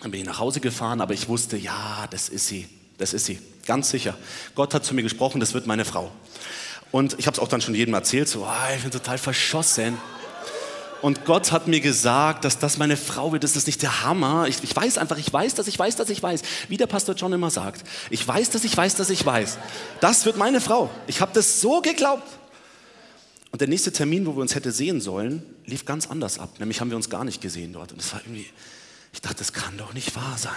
[0.00, 2.66] Dann bin ich nach Hause gefahren, aber ich wusste, ja, das ist sie.
[2.96, 3.38] Das ist sie.
[3.66, 4.16] Ganz sicher.
[4.54, 6.10] Gott hat zu mir gesprochen, das wird meine Frau.
[6.92, 9.98] Und ich habe es auch dann schon jedem erzählt, so, oh, ich bin total verschossen.
[11.02, 14.46] Und Gott hat mir gesagt, dass das meine Frau wird, das ist nicht der Hammer.
[14.48, 16.40] Ich, ich, weiß einfach, ich weiß, dass ich weiß, dass ich weiß.
[16.70, 17.86] Wie der Pastor John immer sagt.
[18.08, 19.58] Ich weiß, dass ich weiß, dass ich weiß.
[20.00, 20.88] Das wird meine Frau.
[21.06, 22.37] Ich habe das so geglaubt.
[23.58, 26.60] Und der nächste Termin, wo wir uns hätte sehen sollen, lief ganz anders ab.
[26.60, 27.90] Nämlich haben wir uns gar nicht gesehen dort.
[27.90, 28.46] Und es war irgendwie,
[29.12, 30.52] ich dachte, das kann doch nicht wahr sein.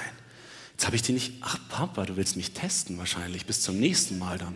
[0.73, 4.19] Jetzt habe ich die nicht, ach Papa, du willst mich testen wahrscheinlich, bis zum nächsten
[4.19, 4.55] Mal dann.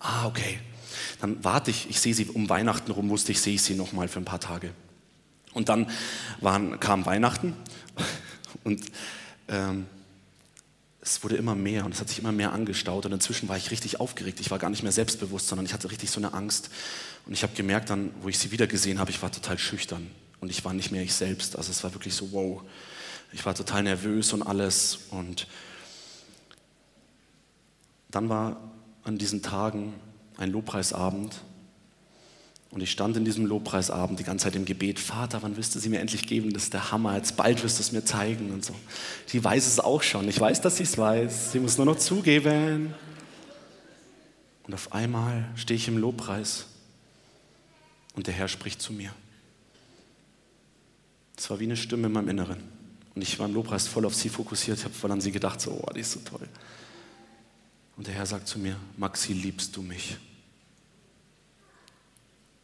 [0.00, 0.58] Ah, okay.
[1.22, 4.08] Dann warte ich, ich sehe sie um Weihnachten rum, wusste ich, sehe ich sie nochmal
[4.08, 4.72] für ein paar Tage.
[5.54, 5.88] Und dann
[6.42, 7.56] waren, kam Weihnachten
[8.64, 8.84] und
[9.48, 9.86] ähm,
[11.00, 13.70] es wurde immer mehr und es hat sich immer mehr angestaut und inzwischen war ich
[13.70, 14.40] richtig aufgeregt.
[14.40, 16.68] Ich war gar nicht mehr selbstbewusst, sondern ich hatte richtig so eine Angst.
[17.26, 20.10] Und ich habe gemerkt dann, wo ich sie wieder gesehen habe, ich war total schüchtern
[20.40, 21.56] und ich war nicht mehr ich selbst.
[21.56, 22.62] Also es war wirklich so, wow.
[23.32, 25.00] Ich war total nervös und alles.
[25.10, 25.48] Und
[28.10, 28.60] dann war
[29.02, 29.94] an diesen Tagen
[30.36, 31.34] ein Lobpreisabend
[32.70, 35.78] und ich stand in diesem Lobpreisabend die ganze Zeit im Gebet, Vater, wann wirst du
[35.78, 36.52] sie mir endlich geben?
[36.52, 38.74] Das ist der Hammer, jetzt bald wirst du es mir zeigen und so.
[39.26, 40.28] Sie weiß es auch schon.
[40.28, 41.52] Ich weiß, dass sie es weiß.
[41.52, 42.92] Sie muss nur noch zugeben.
[44.64, 46.66] Und auf einmal stehe ich im Lobpreis
[48.16, 49.14] und der Herr spricht zu mir.
[51.36, 52.62] Es war wie eine Stimme in meinem Inneren.
[53.14, 54.78] Und ich war im Lobpreis voll auf sie fokussiert.
[54.78, 56.48] Ich habe voll an sie gedacht, so, oh, die ist so toll.
[57.96, 60.16] Und der Herr sagt zu mir, Maxi, liebst du mich?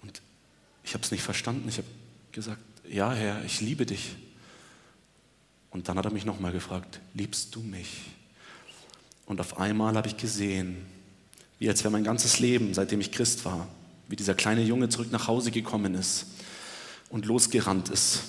[0.02, 0.20] Und
[0.82, 1.68] ich habe es nicht verstanden.
[1.68, 1.88] Ich habe
[2.32, 4.16] gesagt, ja, Herr, ich liebe dich.
[5.70, 8.02] Und dann hat er mich nochmal gefragt, liebst du mich?
[9.26, 10.84] Und auf einmal habe ich gesehen,
[11.58, 13.68] wie als wäre mein ganzes Leben, seitdem ich Christ war,
[14.12, 16.26] wie dieser kleine Junge zurück nach Hause gekommen ist
[17.08, 18.24] und losgerannt ist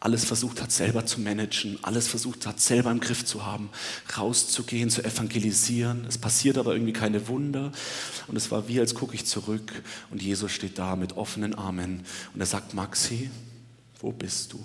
[0.00, 3.70] alles versucht hat, selber zu managen, alles versucht hat, selber im Griff zu haben,
[4.16, 6.04] rauszugehen, zu evangelisieren.
[6.06, 7.72] Es passiert aber irgendwie keine Wunder.
[8.28, 9.72] Und es war wie, als gucke ich zurück
[10.10, 13.28] und Jesus steht da mit offenen Armen und er sagt, Maxi,
[13.98, 14.64] wo bist du?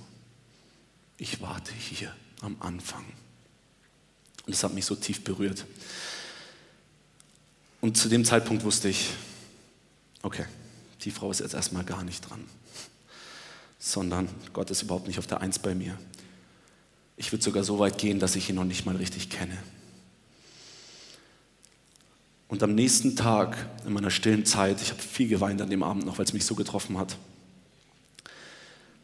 [1.17, 3.05] Ich warte hier am Anfang.
[4.45, 5.65] Und das hat mich so tief berührt.
[7.81, 9.09] Und zu dem Zeitpunkt wusste ich,
[10.23, 10.45] okay,
[11.01, 12.43] die Frau ist jetzt erstmal gar nicht dran
[13.83, 15.97] sondern Gott ist überhaupt nicht auf der Eins bei mir.
[17.17, 19.57] Ich würde sogar so weit gehen, dass ich ihn noch nicht mal richtig kenne.
[22.47, 26.05] Und am nächsten Tag, in meiner stillen Zeit, ich habe viel geweint an dem Abend
[26.05, 27.17] noch, weil es mich so getroffen hat,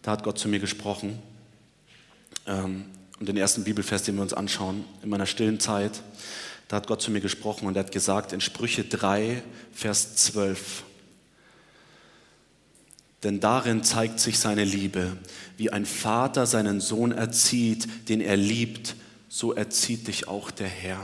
[0.01, 1.19] da hat Gott zu mir gesprochen.
[2.47, 2.85] Ähm,
[3.19, 6.01] und den ersten Bibelvers, den wir uns anschauen, in meiner stillen Zeit,
[6.69, 10.83] da hat Gott zu mir gesprochen und er hat gesagt in Sprüche 3, Vers 12,
[13.23, 15.17] denn darin zeigt sich seine Liebe,
[15.57, 18.95] wie ein Vater seinen Sohn erzieht, den er liebt,
[19.27, 20.99] so erzieht dich auch der Herr.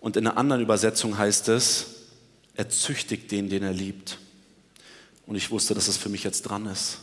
[0.00, 1.86] Und in einer anderen Übersetzung heißt es,
[2.54, 4.18] er züchtigt den, den er liebt.
[5.26, 6.98] Und ich wusste, dass es für mich jetzt dran ist.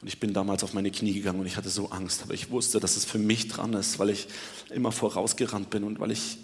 [0.00, 2.50] Und ich bin damals auf meine Knie gegangen und ich hatte so Angst, aber ich
[2.50, 4.26] wusste, dass es für mich dran ist, weil ich
[4.70, 6.38] immer vorausgerannt bin und weil ich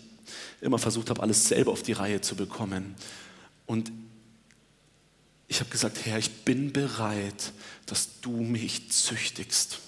[0.60, 2.94] immer versucht habe, alles selber auf die Reihe zu bekommen.
[3.66, 3.90] Und
[5.48, 7.52] ich habe gesagt, Herr, ich bin bereit,
[7.87, 9.80] dass du mich züchtigst.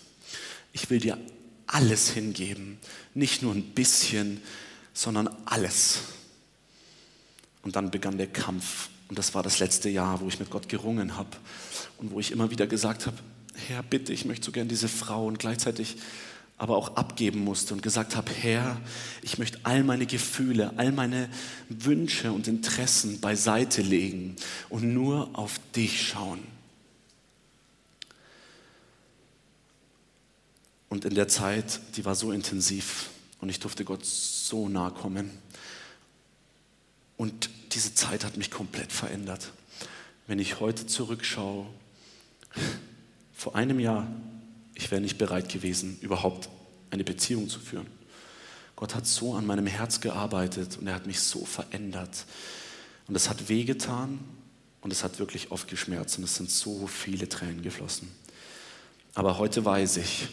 [0.73, 1.19] Ich will dir
[1.67, 2.79] alles hingeben,
[3.15, 4.43] nicht nur ein bisschen,
[4.95, 6.01] sondern alles.
[7.63, 8.89] Und dann begann der Kampf.
[9.09, 11.37] Und das war das letzte Jahr, wo ich mit Gott gerungen habe
[11.99, 13.17] und wo ich immer wieder gesagt habe,
[13.69, 15.97] Herr, bitte, ich möchte so gern diese Frau und gleichzeitig
[16.61, 18.79] aber auch abgeben musste und gesagt habe, Herr,
[19.23, 21.31] ich möchte all meine Gefühle, all meine
[21.71, 24.37] Wünsche und Interessen beiseite legen
[24.69, 26.41] und nur auf dich schauen.
[30.91, 33.09] Und in der Zeit, die war so intensiv
[33.41, 35.31] und ich durfte Gott so nahe kommen.
[37.17, 39.51] Und diese Zeit hat mich komplett verändert.
[40.27, 41.65] Wenn ich heute zurückschaue,
[43.33, 44.07] vor einem Jahr
[44.81, 46.49] ich wäre nicht bereit gewesen, überhaupt
[46.91, 47.87] eine Beziehung zu führen.
[48.77, 52.25] Gott hat so an meinem Herz gearbeitet und er hat mich so verändert.
[53.07, 54.19] Und es hat wehgetan
[54.81, 58.09] und es hat wirklich oft geschmerzt und es sind so viele Tränen geflossen.
[59.15, 60.29] Aber heute weiß ich,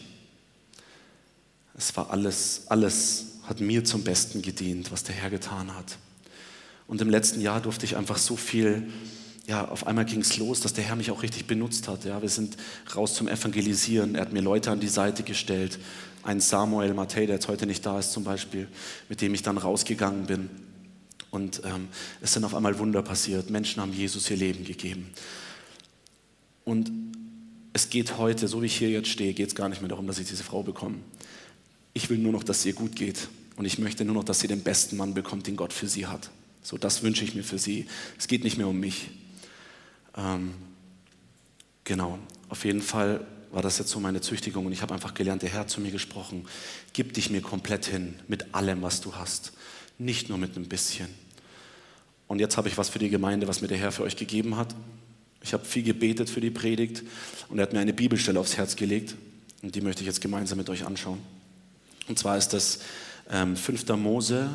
[1.76, 5.98] es war alles, alles hat mir zum Besten gedient, was der Herr getan hat.
[6.86, 8.90] Und im letzten Jahr durfte ich einfach so viel
[9.48, 12.04] ja, auf einmal ging es los, dass der Herr mich auch richtig benutzt hat.
[12.04, 12.58] Ja, wir sind
[12.94, 14.14] raus zum Evangelisieren.
[14.14, 15.78] Er hat mir Leute an die Seite gestellt.
[16.22, 18.68] Ein Samuel Matthäi, der jetzt heute nicht da ist zum Beispiel,
[19.08, 20.50] mit dem ich dann rausgegangen bin.
[21.30, 21.88] Und ähm,
[22.20, 23.48] es sind auf einmal Wunder passiert.
[23.48, 25.10] Menschen haben Jesus ihr Leben gegeben.
[26.66, 26.92] Und
[27.72, 30.06] es geht heute, so wie ich hier jetzt stehe, geht es gar nicht mehr darum,
[30.06, 30.96] dass ich diese Frau bekomme.
[31.94, 33.28] Ich will nur noch, dass es ihr gut geht.
[33.56, 36.06] Und ich möchte nur noch, dass sie den besten Mann bekommt, den Gott für sie
[36.06, 36.28] hat.
[36.62, 37.86] So, das wünsche ich mir für sie.
[38.18, 39.08] Es geht nicht mehr um mich.
[40.16, 40.54] Ähm,
[41.84, 42.18] genau,
[42.48, 45.50] auf jeden Fall war das jetzt so meine Züchtigung und ich habe einfach gelernt, der
[45.50, 46.46] Herr hat zu mir gesprochen,
[46.92, 49.52] gib dich mir komplett hin mit allem, was du hast,
[49.98, 51.08] nicht nur mit ein bisschen.
[52.26, 54.56] Und jetzt habe ich was für die Gemeinde, was mir der Herr für euch gegeben
[54.56, 54.74] hat.
[55.42, 57.02] Ich habe viel gebetet für die Predigt
[57.48, 59.14] und er hat mir eine Bibelstelle aufs Herz gelegt
[59.62, 61.20] und die möchte ich jetzt gemeinsam mit euch anschauen.
[62.06, 62.80] Und zwar ist das
[63.30, 63.88] ähm, 5.
[63.96, 64.50] Mose,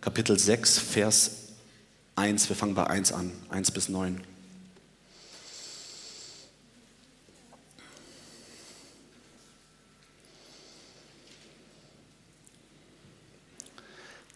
[0.00, 1.30] Kapitel 6, Vers
[2.16, 2.48] 1.
[2.48, 4.20] Wir fangen bei 1 an, 1 bis 9.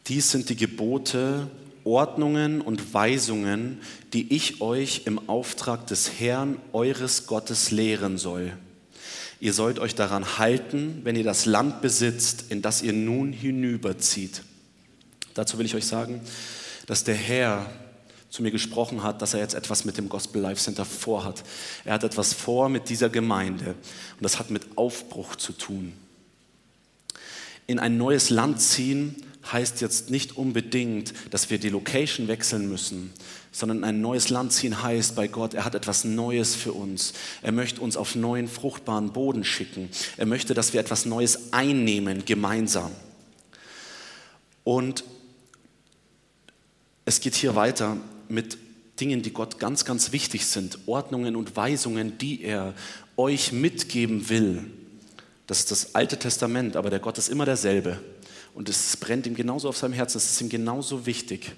[0.09, 1.49] Dies sind die Gebote,
[1.85, 3.81] Ordnungen und Weisungen,
[4.13, 8.53] die ich euch im Auftrag des Herrn eures Gottes lehren soll.
[9.41, 14.43] Ihr sollt euch daran halten, wenn ihr das Land besitzt, in das ihr nun hinüberzieht.
[15.35, 16.21] Dazu will ich euch sagen,
[16.87, 17.67] dass der Herr
[18.31, 21.43] zu mir gesprochen hat, dass er jetzt etwas mit dem Gospel Life Center vorhat.
[21.85, 25.93] Er hat etwas vor mit dieser Gemeinde und das hat mit Aufbruch zu tun.
[27.67, 29.17] In ein neues Land ziehen
[29.51, 33.13] heißt jetzt nicht unbedingt, dass wir die Location wechseln müssen,
[33.51, 37.13] sondern ein neues Land ziehen heißt bei Gott, er hat etwas Neues für uns.
[37.43, 39.91] Er möchte uns auf neuen, fruchtbaren Boden schicken.
[40.17, 42.93] Er möchte, dass wir etwas Neues einnehmen, gemeinsam.
[44.65, 45.05] Und
[47.05, 47.97] es geht hier weiter
[48.29, 48.59] mit
[49.01, 52.75] Dingen, die Gott ganz, ganz wichtig sind, Ordnungen und Weisungen, die er
[53.17, 54.65] euch mitgeben will.
[55.47, 58.01] Das ist das Alte Testament, aber der Gott ist immer derselbe.
[58.55, 61.53] Und es brennt ihm genauso auf seinem Herzen, es ist ihm genauso wichtig.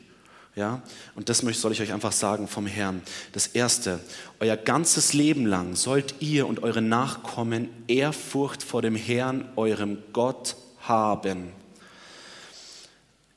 [0.55, 0.83] Ja?
[1.15, 3.03] Und das soll ich euch einfach sagen vom Herrn.
[3.33, 4.01] Das Erste,
[4.41, 10.57] euer ganzes Leben lang sollt ihr und eure Nachkommen Ehrfurcht vor dem Herrn, eurem Gott,
[10.81, 11.51] haben.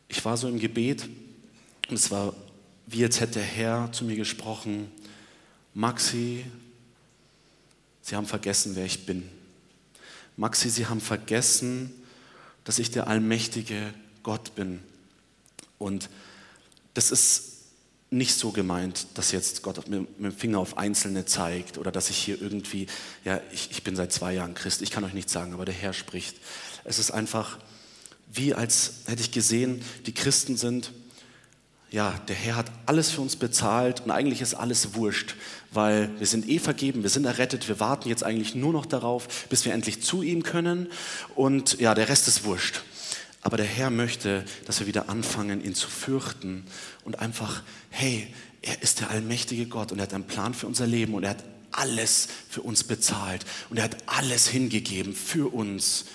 [0.09, 1.07] Ich war so im Gebet
[1.89, 2.33] und es war
[2.87, 4.89] wie jetzt hätte der Herr zu mir gesprochen,
[5.73, 6.45] Maxi,
[8.01, 9.29] Sie haben vergessen, wer ich bin.
[10.37, 11.93] Maxi, Sie haben vergessen,
[12.67, 14.79] dass ich der allmächtige Gott bin.
[15.79, 16.09] Und
[16.93, 17.53] das ist
[18.11, 22.17] nicht so gemeint, dass jetzt Gott mit, dem Finger auf Einzelne zeigt oder dass ich
[22.17, 22.87] hier irgendwie,
[23.25, 25.73] ja, ich, ich bin seit zwei Jahren Christ, ich kann euch nicht sagen, aber der
[25.73, 26.37] Herr spricht.
[26.83, 27.57] Es ist einfach
[28.31, 30.91] wie als hätte ich gesehen, die Christen sind,
[31.89, 35.35] ja, der Herr hat alles für uns bezahlt und eigentlich ist alles wurscht,
[35.71, 39.27] weil wir sind eh vergeben, wir sind errettet, wir warten jetzt eigentlich nur noch darauf,
[39.49, 40.87] bis wir endlich zu ihm können
[41.35, 42.81] und ja, der Rest ist wurscht.
[43.41, 46.65] Aber der Herr möchte, dass wir wieder anfangen, ihn zu fürchten
[47.05, 48.27] und einfach, hey,
[48.61, 51.29] er ist der allmächtige Gott und er hat einen Plan für unser Leben und er
[51.31, 56.05] hat alles für uns bezahlt und er hat alles hingegeben für uns.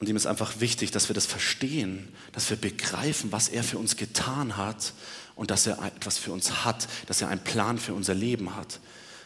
[0.00, 3.78] Und ihm ist einfach wichtig, dass wir das verstehen, dass wir begreifen, was er für
[3.78, 4.94] uns getan hat
[5.36, 8.80] und dass er etwas für uns hat, dass er einen Plan für unser Leben hat.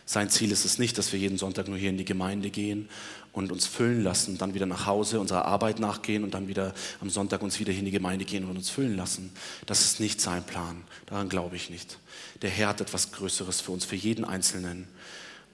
[0.04, 2.88] Sein Ziel ist es nicht, dass wir jeden Sonntag nur hier in die Gemeinde gehen
[3.32, 7.08] und uns füllen lassen, dann wieder nach Hause unserer Arbeit nachgehen und dann wieder am
[7.08, 9.32] Sonntag uns wieder hier in die Gemeinde gehen und uns füllen lassen.
[9.66, 10.82] Das ist nicht sein Plan.
[11.06, 11.98] Daran glaube ich nicht.
[12.42, 14.88] Der Herr hat etwas Größeres für uns, für jeden Einzelnen.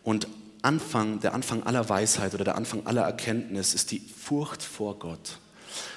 [0.02, 0.26] Und
[0.62, 5.38] Anfang, der Anfang aller Weisheit oder der Anfang aller Erkenntnis ist die Furcht vor Gott.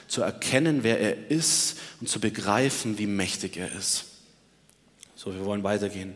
[0.07, 4.05] Zu erkennen, wer er ist und zu begreifen, wie mächtig er ist.
[5.15, 6.13] So, wir wollen weitergehen.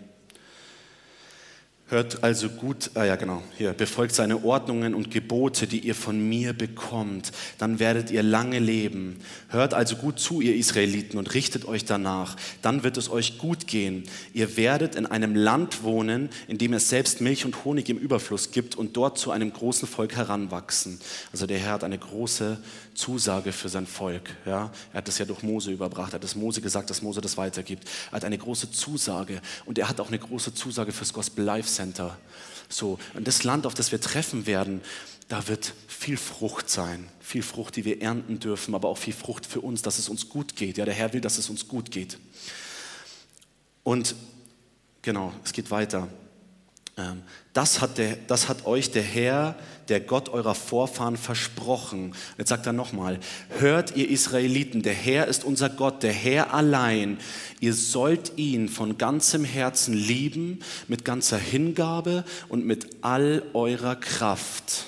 [1.89, 6.19] Hört also gut, ah ja genau, hier, befolgt seine Ordnungen und Gebote, die ihr von
[6.27, 9.21] mir bekommt, dann werdet ihr lange leben.
[9.47, 13.67] Hört also gut zu, ihr Israeliten, und richtet euch danach, dann wird es euch gut
[13.67, 14.03] gehen.
[14.33, 18.51] Ihr werdet in einem Land wohnen, in dem es selbst Milch und Honig im Überfluss
[18.51, 20.99] gibt und dort zu einem großen Volk heranwachsen.
[21.31, 22.57] Also der Herr hat eine große
[22.95, 24.35] Zusage für sein Volk.
[24.45, 24.71] Ja?
[24.91, 27.37] Er hat das ja durch Mose überbracht, er hat das Mose gesagt, dass Mose das
[27.37, 27.87] weitergibt.
[28.11, 31.76] Er hat eine große Zusage und er hat auch eine große Zusage fürs Gospel Life
[31.77, 32.17] Center.
[32.69, 34.81] So, und das Land, auf das wir treffen werden,
[35.29, 39.45] da wird viel Frucht sein, viel Frucht, die wir ernten dürfen, aber auch viel Frucht
[39.45, 40.77] für uns, dass es uns gut geht.
[40.77, 42.17] Ja, der Herr will, dass es uns gut geht.
[43.83, 44.15] Und
[45.01, 46.07] genau, es geht weiter.
[46.97, 47.21] Ähm,
[47.53, 49.55] das hat, der, das hat euch der Herr,
[49.87, 52.13] der Gott eurer Vorfahren versprochen.
[52.37, 53.19] Jetzt sagt er nochmal,
[53.59, 57.19] hört ihr Israeliten, der Herr ist unser Gott, der Herr allein.
[57.59, 64.85] Ihr sollt ihn von ganzem Herzen lieben, mit ganzer Hingabe und mit all eurer Kraft.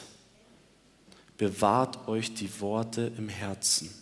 [1.38, 3.99] Bewahrt euch die Worte im Herzen.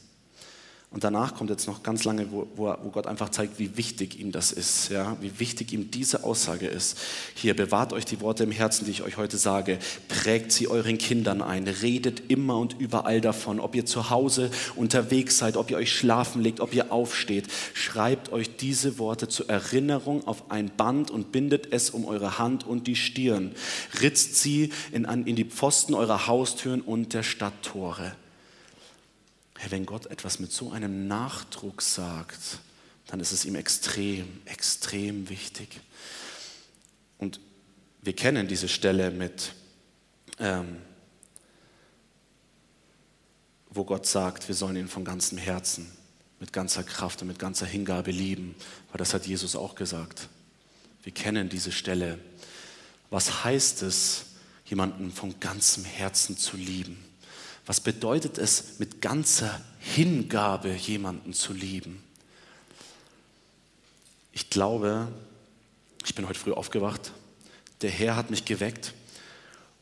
[0.90, 4.32] Und danach kommt jetzt noch ganz lange, wo, wo, Gott einfach zeigt, wie wichtig ihm
[4.32, 5.18] das ist, ja?
[5.20, 6.98] wie wichtig ihm diese Aussage ist.
[7.36, 9.80] Hier, bewahrt euch die Worte im Herzen, die ich euch heute sage.
[10.08, 11.68] Prägt sie euren Kindern ein.
[11.68, 16.42] Redet immer und überall davon, ob ihr zu Hause unterwegs seid, ob ihr euch schlafen
[16.42, 17.48] legt, ob ihr aufsteht.
[17.74, 22.66] Schreibt euch diese Worte zur Erinnerung auf ein Band und bindet es um eure Hand
[22.66, 23.52] und die Stirn.
[24.02, 28.16] Ritzt sie in, in die Pfosten eurer Haustüren und der Stadttore.
[29.70, 32.60] Wenn Gott etwas mit so einem Nachdruck sagt,
[33.08, 35.82] dann ist es ihm extrem, extrem wichtig.
[37.18, 37.40] Und
[38.02, 39.54] wir kennen diese Stelle mit,
[40.40, 40.78] ähm,
[43.70, 45.92] wo Gott sagt, wir sollen ihn von ganzem Herzen,
[46.40, 48.56] mit ganzer Kraft und mit ganzer Hingabe lieben,
[48.92, 50.30] weil das hat Jesus auch gesagt.
[51.04, 52.20] Wir kennen diese Stelle.
[53.10, 54.26] Was heißt es,
[54.66, 57.07] jemanden von ganzem Herzen zu lieben?
[57.68, 62.02] Was bedeutet es, mit ganzer Hingabe jemanden zu lieben?
[64.32, 65.10] Ich glaube,
[66.06, 67.12] ich bin heute früh aufgewacht.
[67.82, 68.94] Der Herr hat mich geweckt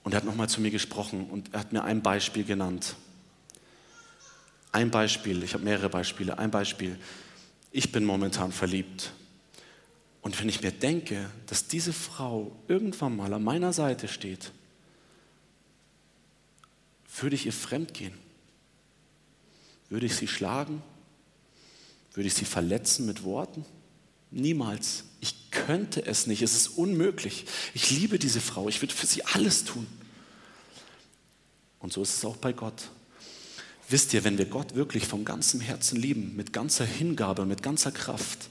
[0.03, 2.95] und er hat nochmal zu mir gesprochen und er hat mir ein Beispiel genannt.
[4.71, 6.39] Ein Beispiel, ich habe mehrere Beispiele.
[6.39, 6.97] Ein Beispiel,
[7.71, 9.11] ich bin momentan verliebt.
[10.21, 14.51] Und wenn ich mir denke, dass diese Frau irgendwann mal an meiner Seite steht,
[17.21, 18.13] würde ich ihr fremd gehen?
[19.89, 20.81] Würde ich sie schlagen?
[22.13, 23.65] Würde ich sie verletzen mit Worten?
[24.31, 25.05] Niemals.
[25.21, 26.41] Ich könnte es nicht.
[26.41, 27.45] Es ist unmöglich.
[27.73, 28.67] Ich liebe diese Frau.
[28.67, 29.85] Ich würde für sie alles tun.
[31.79, 32.89] Und so ist es auch bei Gott.
[33.87, 37.91] Wisst ihr, wenn wir Gott wirklich vom ganzen Herzen lieben, mit ganzer Hingabe, mit ganzer
[37.91, 38.49] Kraft,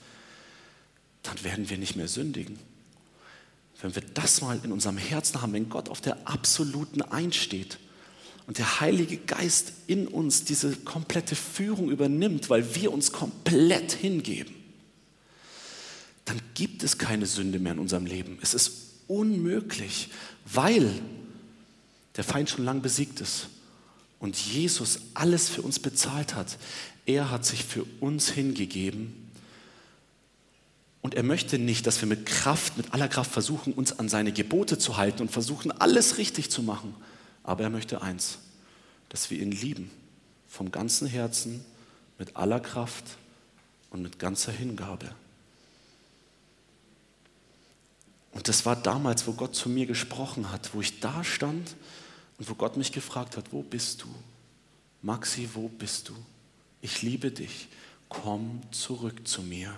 [1.24, 2.58] dann werden wir nicht mehr sündigen.
[3.80, 7.78] Wenn wir das mal in unserem Herzen haben, wenn Gott auf der absoluten einsteht,
[8.46, 14.54] und der Heilige Geist in uns diese komplette Führung übernimmt, weil wir uns komplett hingeben,
[16.26, 18.38] dann gibt es keine Sünde mehr in unserem Leben.
[18.42, 18.72] Es ist
[19.08, 20.10] unmöglich,
[20.44, 20.90] weil
[22.16, 23.48] der Feind schon lang besiegt ist
[24.20, 26.58] und Jesus alles für uns bezahlt hat.
[27.06, 29.30] Er hat sich für uns hingegeben
[31.02, 34.32] und er möchte nicht, dass wir mit Kraft, mit aller Kraft versuchen, uns an seine
[34.32, 36.94] Gebote zu halten und versuchen, alles richtig zu machen
[37.44, 38.38] aber er möchte eins,
[39.10, 39.90] dass wir ihn lieben,
[40.48, 41.64] vom ganzen Herzen,
[42.18, 43.04] mit aller Kraft
[43.90, 45.14] und mit ganzer Hingabe.
[48.32, 51.76] Und das war damals, wo Gott zu mir gesprochen hat, wo ich da stand
[52.38, 54.08] und wo Gott mich gefragt hat, wo bist du?
[55.02, 56.16] Maxi, wo bist du?
[56.80, 57.68] Ich liebe dich.
[58.08, 59.70] Komm zurück zu mir.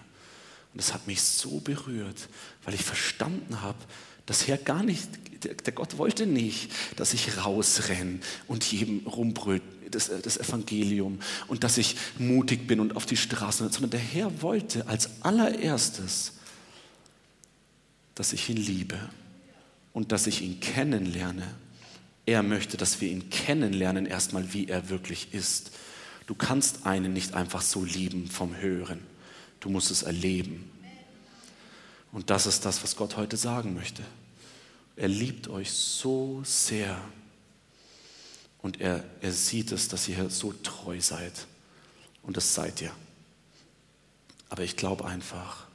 [0.73, 2.29] Und das hat mich so berührt,
[2.65, 3.79] weil ich verstanden habe,
[4.27, 5.09] das Herr gar nicht,
[5.43, 11.79] der Gott wollte nicht, dass ich rausrenne und jedem rumbrüllt, das, das Evangelium und dass
[11.79, 16.33] ich mutig bin und auf die Straßen, sondern der Herr wollte als allererstes,
[18.15, 18.99] dass ich ihn liebe
[19.93, 21.47] und dass ich ihn kennenlerne.
[22.25, 25.71] Er möchte, dass wir ihn kennenlernen, erstmal, wie er wirklich ist.
[26.27, 28.99] Du kannst einen nicht einfach so lieben vom Hören.
[29.61, 30.69] Du musst es erleben.
[32.11, 34.03] Und das ist das, was Gott heute sagen möchte.
[34.97, 36.99] Er liebt euch so sehr.
[38.63, 41.47] Und er, er sieht es, dass ihr so treu seid.
[42.23, 42.91] Und das seid ihr.
[44.49, 45.67] Aber ich glaube einfach,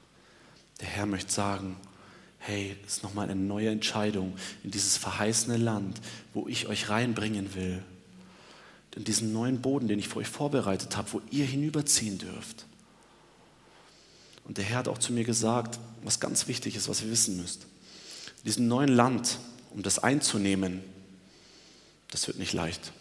[0.80, 1.78] der Herr möchte sagen,
[2.40, 6.02] hey, es ist nochmal eine neue Entscheidung in dieses verheißene Land,
[6.34, 7.84] wo ich euch reinbringen will.
[8.96, 12.66] In diesen neuen Boden, den ich für euch vorbereitet habe, wo ihr hinüberziehen dürft.
[14.44, 17.38] Und der Herr hat auch zu mir gesagt, was ganz wichtig ist, was ihr wissen
[17.38, 17.68] müsst.
[18.42, 19.38] In diesem neuen Land,
[19.72, 20.82] um das einzunehmen,
[22.10, 22.92] das wird nicht leicht.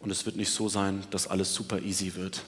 [0.00, 2.42] Und es wird nicht so sein, dass alles super easy wird.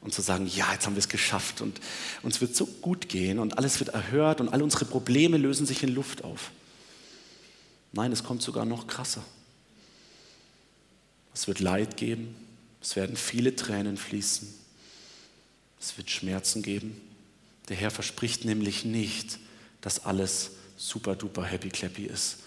[0.00, 1.80] Und zu sagen, ja, jetzt haben wir es geschafft und
[2.22, 5.84] uns wird so gut gehen und alles wird erhört und all unsere Probleme lösen sich
[5.84, 6.50] in Luft auf.
[7.92, 9.22] Nein, es kommt sogar noch krasser.
[11.34, 12.34] Es wird Leid geben,
[12.80, 14.52] es werden viele Tränen fließen,
[15.80, 17.00] es wird Schmerzen geben.
[17.68, 19.38] Der Herr verspricht nämlich nicht,
[19.82, 20.50] dass alles
[20.82, 22.38] super duper happy clappy ist,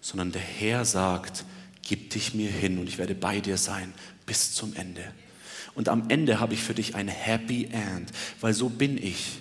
[0.00, 1.44] sondern der Herr sagt,
[1.82, 3.92] gib dich mir hin und ich werde bei dir sein
[4.24, 5.04] bis zum Ende.
[5.74, 9.40] Und am Ende habe ich für dich ein Happy End, weil so bin ich.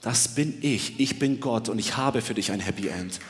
[0.00, 1.00] Das bin ich.
[1.00, 3.20] Ich bin Gott und ich habe für dich ein Happy End.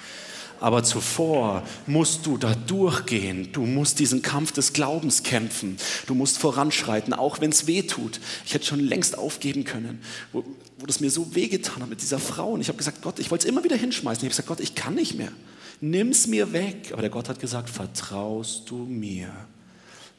[0.61, 3.51] Aber zuvor musst du da durchgehen.
[3.53, 5.77] Du musst diesen Kampf des Glaubens kämpfen.
[6.07, 8.21] Du musst voranschreiten, auch wenn es weh tut.
[8.47, 10.01] Ich hätte schon längst aufgeben können,
[10.33, 10.45] wo,
[10.79, 12.53] wo das mir so wehgetan hat mit dieser Frau.
[12.53, 14.23] Und ich habe gesagt, Gott, ich wollte es immer wieder hinschmeißen.
[14.23, 15.33] Ich habe gesagt, Gott, ich kann nicht mehr.
[15.81, 16.91] Nimm es mir weg.
[16.93, 19.31] Aber der Gott hat gesagt, vertraust du mir.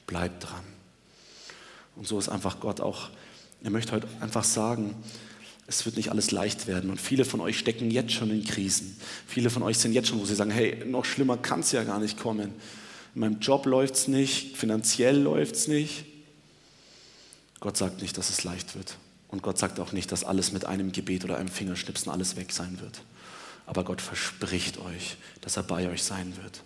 [0.05, 0.63] Bleib dran.
[1.95, 3.09] Und so ist einfach Gott auch,
[3.63, 4.95] er möchte heute einfach sagen,
[5.67, 6.89] es wird nicht alles leicht werden.
[6.89, 8.97] Und viele von euch stecken jetzt schon in Krisen.
[9.27, 11.83] Viele von euch sind jetzt schon, wo sie sagen, hey, noch schlimmer kann es ja
[11.83, 12.53] gar nicht kommen.
[13.15, 16.05] In meinem Job läuft es nicht, finanziell läuft es nicht.
[17.59, 18.97] Gott sagt nicht, dass es leicht wird.
[19.29, 22.51] Und Gott sagt auch nicht, dass alles mit einem Gebet oder einem Fingerschnipsen alles weg
[22.51, 23.01] sein wird.
[23.65, 26.61] Aber Gott verspricht euch, dass er bei euch sein wird.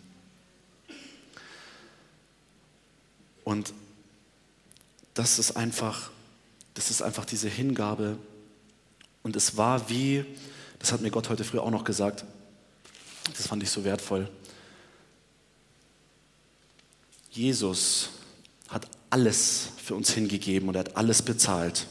[3.45, 3.73] Und
[5.13, 6.11] das ist einfach,
[6.73, 8.17] das ist einfach diese Hingabe.
[9.29, 10.25] Und es war wie,
[10.79, 12.25] das hat mir Gott heute früh auch noch gesagt,
[13.37, 14.27] das fand ich so wertvoll.
[17.29, 18.09] Jesus
[18.69, 21.85] hat alles für uns hingegeben und er hat alles bezahlt.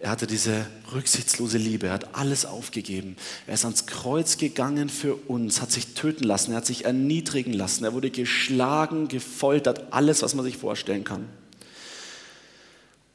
[0.00, 3.14] Er hatte diese rücksichtslose Liebe, er hat alles aufgegeben.
[3.46, 7.52] Er ist ans Kreuz gegangen für uns, hat sich töten lassen, er hat sich erniedrigen
[7.52, 11.28] lassen, er wurde geschlagen, gefoltert, alles, was man sich vorstellen kann.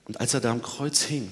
[0.05, 1.29] Und als er da am Kreuz hing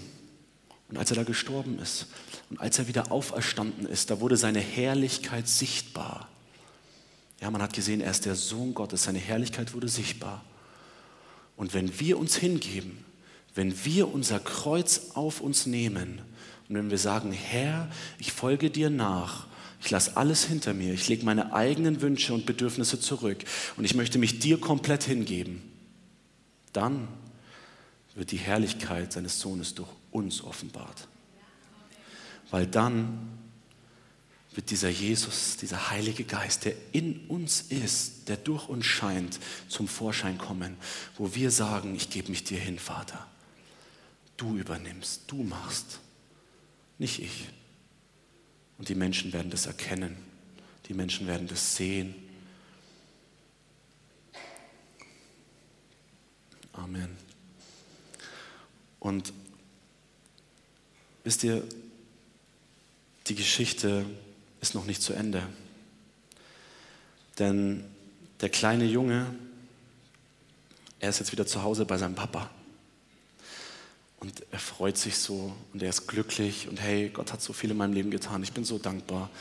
[0.91, 2.07] und als er da gestorben ist
[2.49, 6.27] und als er wieder auferstanden ist, da wurde seine Herrlichkeit sichtbar.
[7.39, 10.43] Ja, man hat gesehen, er ist der Sohn Gottes, seine Herrlichkeit wurde sichtbar.
[11.55, 13.05] Und wenn wir uns hingeben,
[13.55, 16.21] wenn wir unser Kreuz auf uns nehmen
[16.67, 17.89] und wenn wir sagen, Herr,
[18.19, 19.47] ich folge dir nach,
[19.81, 23.45] ich lasse alles hinter mir, ich lege meine eigenen Wünsche und Bedürfnisse zurück
[23.77, 25.63] und ich möchte mich dir komplett hingeben,
[26.73, 27.07] dann
[28.13, 31.07] wird die Herrlichkeit seines Sohnes durch uns offenbart.
[32.49, 33.39] Weil dann
[34.53, 39.39] wird dieser Jesus, dieser Heilige Geist, der in uns ist, der durch uns scheint,
[39.69, 40.75] zum Vorschein kommen,
[41.17, 43.25] wo wir sagen, ich gebe mich dir hin, Vater.
[44.35, 45.99] Du übernimmst, du machst,
[46.97, 47.47] nicht ich.
[48.77, 50.17] Und die Menschen werden das erkennen,
[50.87, 52.15] die Menschen werden das sehen.
[56.73, 57.15] Amen.
[58.99, 59.33] Und
[61.23, 61.63] wisst ihr,
[63.27, 64.05] die Geschichte
[64.61, 65.43] ist noch nicht zu Ende.
[67.39, 67.83] Denn
[68.41, 69.33] der kleine Junge,
[70.99, 72.49] er ist jetzt wieder zu Hause bei seinem Papa.
[74.19, 77.71] Und er freut sich so und er ist glücklich und hey, Gott hat so viel
[77.71, 78.43] in meinem Leben getan.
[78.43, 79.31] Ich bin so dankbar,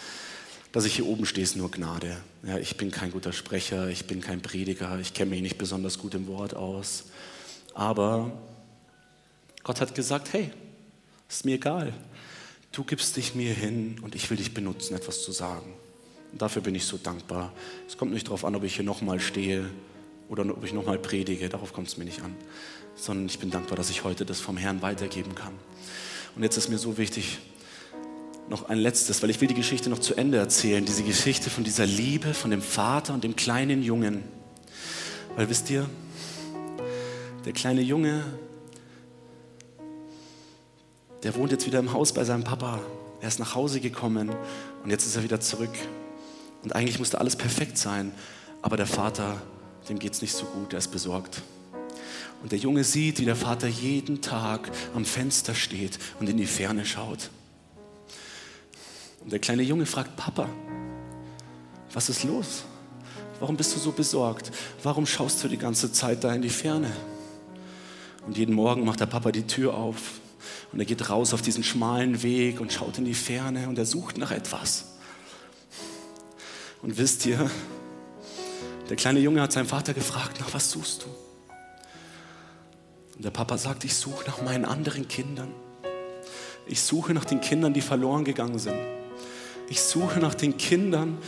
[0.73, 2.17] dass ich hier oben stehe, ist nur Gnade.
[2.45, 5.99] Ja, ich bin kein guter Sprecher, ich bin kein Prediger, ich kenne mich nicht besonders
[5.99, 7.05] gut im Wort aus.
[7.75, 8.33] Aber
[9.65, 10.51] Gott hat gesagt, hey,
[11.31, 11.93] ist mir egal.
[12.73, 15.73] Du gibst dich mir hin und ich will dich benutzen, etwas zu sagen.
[16.33, 17.53] Und dafür bin ich so dankbar.
[17.89, 19.71] Es kommt nicht darauf an, ob ich hier nochmal stehe
[20.29, 21.49] oder ob ich nochmal predige.
[21.49, 22.35] Darauf kommt es mir nicht an.
[22.95, 25.55] Sondern ich bin dankbar, dass ich heute das vom Herrn weitergeben kann.
[26.37, 27.39] Und jetzt ist mir so wichtig,
[28.49, 30.85] noch ein letztes, weil ich will die Geschichte noch zu Ende erzählen.
[30.85, 34.25] Diese Geschichte von dieser Liebe, von dem Vater und dem kleinen Jungen.
[35.37, 35.89] Weil wisst ihr,
[37.45, 38.25] der kleine Junge
[41.23, 42.81] der wohnt jetzt wieder im Haus bei seinem Papa.
[43.21, 44.31] Er ist nach Hause gekommen
[44.83, 45.73] und jetzt ist er wieder zurück.
[46.63, 48.13] Und eigentlich musste alles perfekt sein,
[48.63, 49.41] aber der Vater,
[49.89, 51.43] dem geht es nicht so gut, er ist besorgt.
[52.43, 56.47] Und der Junge sieht, wie der Vater jeden Tag am Fenster steht und in die
[56.47, 57.31] Ferne schaut.
[59.23, 60.49] Und der kleine Junge fragt, Papa,
[61.93, 62.65] was ist los?
[63.39, 64.51] Warum bist du so besorgt?
[64.83, 66.91] Warum schaust du die ganze Zeit da in die Ferne?
[68.27, 70.21] Und jeden Morgen macht der Papa die Tür auf
[70.73, 73.87] und er geht raus auf diesen schmalen Weg und schaut in die Ferne und er
[73.87, 74.87] sucht nach etwas.
[76.83, 77.51] Und wisst ihr,
[78.89, 81.07] der kleine Junge hat seinen Vater gefragt, nach was suchst du?
[83.17, 85.53] Und der Papa sagt, ich suche nach meinen anderen Kindern.
[86.67, 88.79] Ich suche nach den Kindern, die verloren gegangen sind.
[89.69, 91.19] Ich suche nach den Kindern,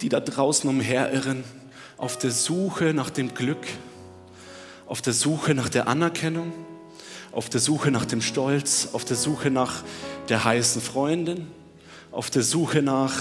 [0.00, 1.44] die da draußen umherirren,
[1.96, 3.66] auf der Suche nach dem Glück,
[4.86, 6.52] auf der Suche nach der Anerkennung,
[7.34, 9.82] auf der Suche nach dem Stolz, auf der Suche nach
[10.28, 11.48] der heißen Freundin,
[12.12, 13.12] auf der Suche nach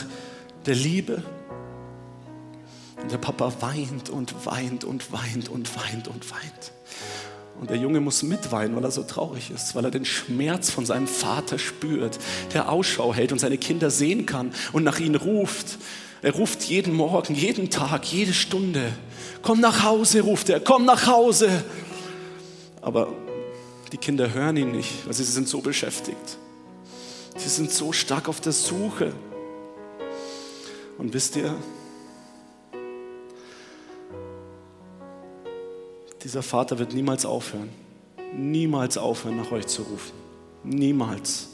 [0.65, 1.23] der Liebe.
[3.01, 6.71] Und der Papa weint und weint und weint und weint und weint.
[7.59, 10.85] Und der Junge muss mitweinen, weil er so traurig ist, weil er den Schmerz von
[10.85, 12.19] seinem Vater spürt,
[12.53, 15.77] der Ausschau hält und seine Kinder sehen kann und nach ihnen ruft.
[16.21, 18.93] Er ruft jeden Morgen, jeden Tag, jede Stunde.
[19.41, 21.49] Komm nach Hause, ruft er, komm nach Hause.
[22.81, 23.09] Aber
[23.93, 26.39] die Kinder hören ihn nicht, weil sie sind so beschäftigt.
[27.37, 29.13] Sie sind so stark auf der Suche.
[30.97, 31.55] Und wisst ihr,
[36.23, 37.69] dieser Vater wird niemals aufhören,
[38.35, 40.13] niemals aufhören, nach euch zu rufen.
[40.63, 41.49] Niemals.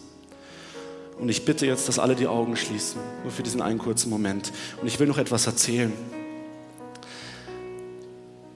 [1.19, 4.53] Und ich bitte jetzt, dass alle die Augen schließen, nur für diesen einen kurzen Moment.
[4.79, 5.91] Und ich will noch etwas erzählen.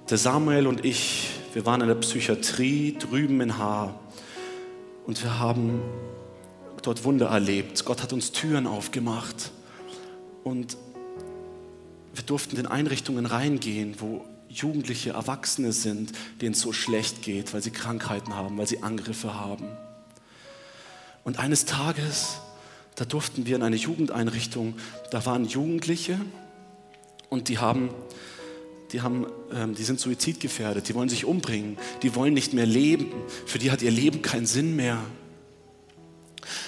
[0.09, 3.99] Der Samuel und ich, wir waren in der Psychiatrie drüben in Haar
[5.05, 5.81] und wir haben
[6.81, 7.85] dort Wunder erlebt.
[7.85, 9.51] Gott hat uns Türen aufgemacht
[10.43, 10.77] und
[12.13, 17.63] wir durften in Einrichtungen reingehen, wo Jugendliche, Erwachsene sind, denen es so schlecht geht, weil
[17.63, 19.67] sie Krankheiten haben, weil sie Angriffe haben.
[21.23, 22.39] Und eines Tages
[22.95, 24.75] da durften wir in eine Jugendeinrichtung,
[25.09, 26.19] da waren Jugendliche
[27.29, 27.89] und die haben,
[28.93, 33.07] die, haben, ähm, die sind suizidgefährdet, die wollen sich umbringen, die wollen nicht mehr leben,
[33.45, 34.99] für die hat ihr Leben keinen Sinn mehr.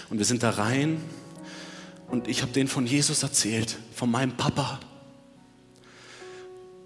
[0.09, 0.97] Und wir sind da rein
[2.09, 4.79] und ich habe denen von Jesus erzählt, von meinem Papa.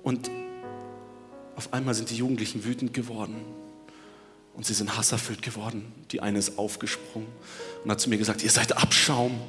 [0.03, 0.29] Und
[1.55, 3.35] auf einmal sind die Jugendlichen wütend geworden
[4.55, 5.91] und sie sind hasserfüllt geworden.
[6.11, 7.29] Die eine ist aufgesprungen
[7.83, 9.39] und hat zu mir gesagt, ihr seid Abschaum,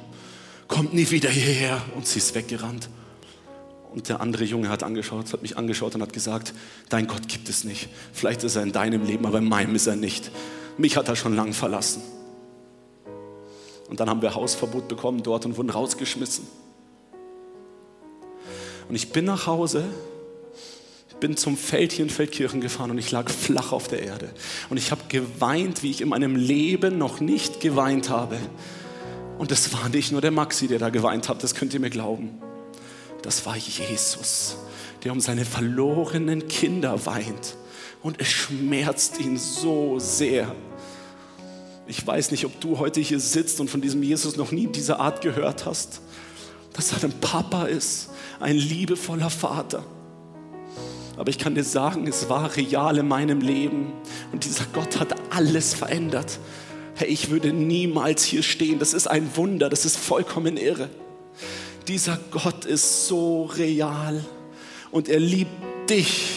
[0.69, 1.81] kommt nie wieder hierher.
[1.95, 2.89] Und sie ist weggerannt.
[3.91, 6.53] Und der andere Junge hat, angeschaut, hat mich angeschaut und hat gesagt,
[6.89, 7.89] dein Gott gibt es nicht.
[8.13, 10.31] Vielleicht ist er in deinem Leben, aber in meinem ist er nicht.
[10.77, 12.01] Mich hat er schon lang verlassen.
[13.89, 16.47] Und dann haben wir Hausverbot bekommen dort und wurden rausgeschmissen.
[18.87, 19.83] Und ich bin nach Hause
[21.21, 24.29] bin zum Feld hier in Feldkirchen gefahren und ich lag flach auf der Erde.
[24.69, 28.37] Und ich habe geweint, wie ich in meinem Leben noch nicht geweint habe.
[29.37, 31.89] Und das war nicht nur der Maxi, der da geweint hat, das könnt ihr mir
[31.89, 32.41] glauben.
[33.21, 34.57] Das war Jesus,
[35.03, 37.55] der um seine verlorenen Kinder weint.
[38.01, 40.55] Und es schmerzt ihn so sehr.
[41.87, 44.71] Ich weiß nicht, ob du heute hier sitzt und von diesem Jesus noch nie in
[44.71, 46.01] dieser Art gehört hast,
[46.73, 48.09] dass er ein Papa ist,
[48.39, 49.83] ein liebevoller Vater
[51.21, 53.93] aber ich kann dir sagen, es war real in meinem Leben.
[54.31, 56.39] Und dieser Gott hat alles verändert.
[56.95, 58.79] Hey, ich würde niemals hier stehen.
[58.79, 59.69] Das ist ein Wunder.
[59.69, 60.89] Das ist vollkommen irre.
[61.91, 64.23] Dieser Gott ist so real.
[64.91, 66.29] Und er liebt dich.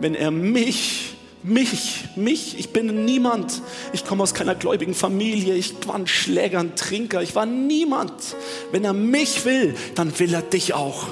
[0.00, 3.60] Wenn er mich mich, mich, ich bin niemand.
[3.92, 5.54] Ich komme aus keiner gläubigen Familie.
[5.54, 7.22] Ich war ein Schläger, ein Trinker.
[7.22, 8.12] Ich war niemand.
[8.70, 11.08] Wenn er mich will, dann will er dich auch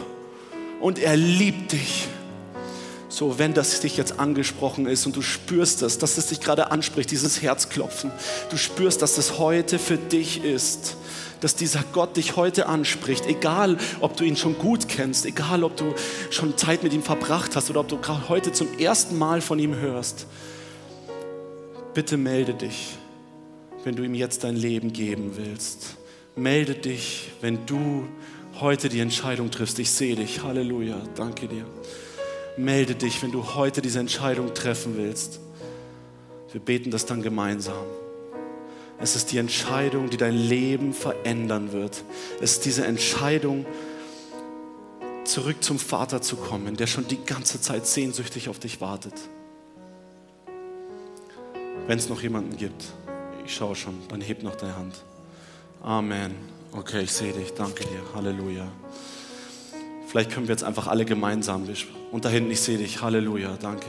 [0.80, 2.06] und er liebt dich.
[3.08, 6.70] So, wenn das dich jetzt angesprochen ist und du spürst das, dass es dich gerade
[6.70, 8.12] anspricht, dieses Herzklopfen,
[8.50, 10.96] du spürst, dass es heute für dich ist,
[11.40, 15.76] dass dieser Gott dich heute anspricht, egal ob du ihn schon gut kennst, egal ob
[15.76, 15.94] du
[16.30, 19.58] schon Zeit mit ihm verbracht hast oder ob du gerade heute zum ersten Mal von
[19.58, 20.26] ihm hörst.
[21.94, 22.96] Bitte melde dich,
[23.84, 25.96] wenn du ihm jetzt dein Leben geben willst.
[26.34, 28.06] Melde dich, wenn du
[28.60, 29.78] heute die Entscheidung triffst.
[29.78, 30.42] Ich sehe dich.
[30.42, 31.00] Halleluja.
[31.14, 31.64] Danke dir.
[32.56, 35.40] Melde dich, wenn du heute diese Entscheidung treffen willst.
[36.52, 37.84] Wir beten das dann gemeinsam.
[38.98, 42.04] Es ist die Entscheidung, die dein Leben verändern wird.
[42.40, 43.66] Es ist diese Entscheidung,
[45.24, 49.14] zurück zum Vater zu kommen, der schon die ganze Zeit sehnsüchtig auf dich wartet.
[51.86, 52.84] Wenn es noch jemanden gibt,
[53.44, 55.04] ich schaue schon, dann heb noch deine Hand.
[55.82, 56.34] Amen.
[56.72, 57.52] Okay, ich sehe dich.
[57.54, 58.00] Danke dir.
[58.14, 58.66] Halleluja.
[60.08, 61.68] Vielleicht können wir jetzt einfach alle gemeinsam.
[62.10, 63.02] Und da hinten, ich sehe dich.
[63.02, 63.56] Halleluja.
[63.60, 63.86] Danke.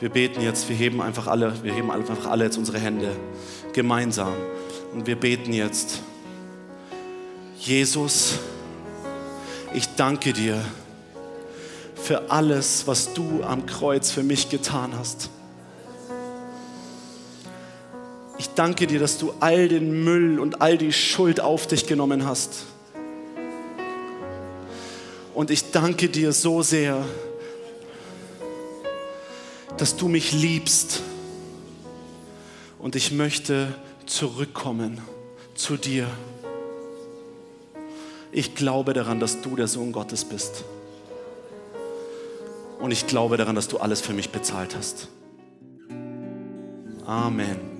[0.00, 3.14] Wir beten jetzt, wir heben einfach alle, wir heben einfach alle jetzt unsere Hände
[3.72, 4.32] gemeinsam.
[4.92, 6.00] Und wir beten jetzt.
[7.60, 8.34] Jesus,
[9.72, 10.60] ich danke dir
[11.94, 15.30] für alles, was du am Kreuz für mich getan hast.
[18.36, 22.26] Ich danke dir, dass du all den Müll und all die Schuld auf dich genommen
[22.26, 22.64] hast.
[25.34, 27.04] Und ich danke dir so sehr,
[29.76, 31.02] dass du mich liebst.
[32.78, 33.74] Und ich möchte
[34.06, 35.00] zurückkommen
[35.54, 36.06] zu dir.
[38.30, 40.64] Ich glaube daran, dass du der Sohn Gottes bist.
[42.80, 45.08] Und ich glaube daran, dass du alles für mich bezahlt hast.
[47.06, 47.74] Amen.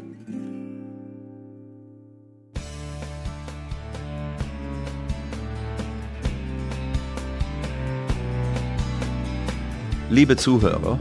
[10.10, 11.00] Liebe Zuhörer,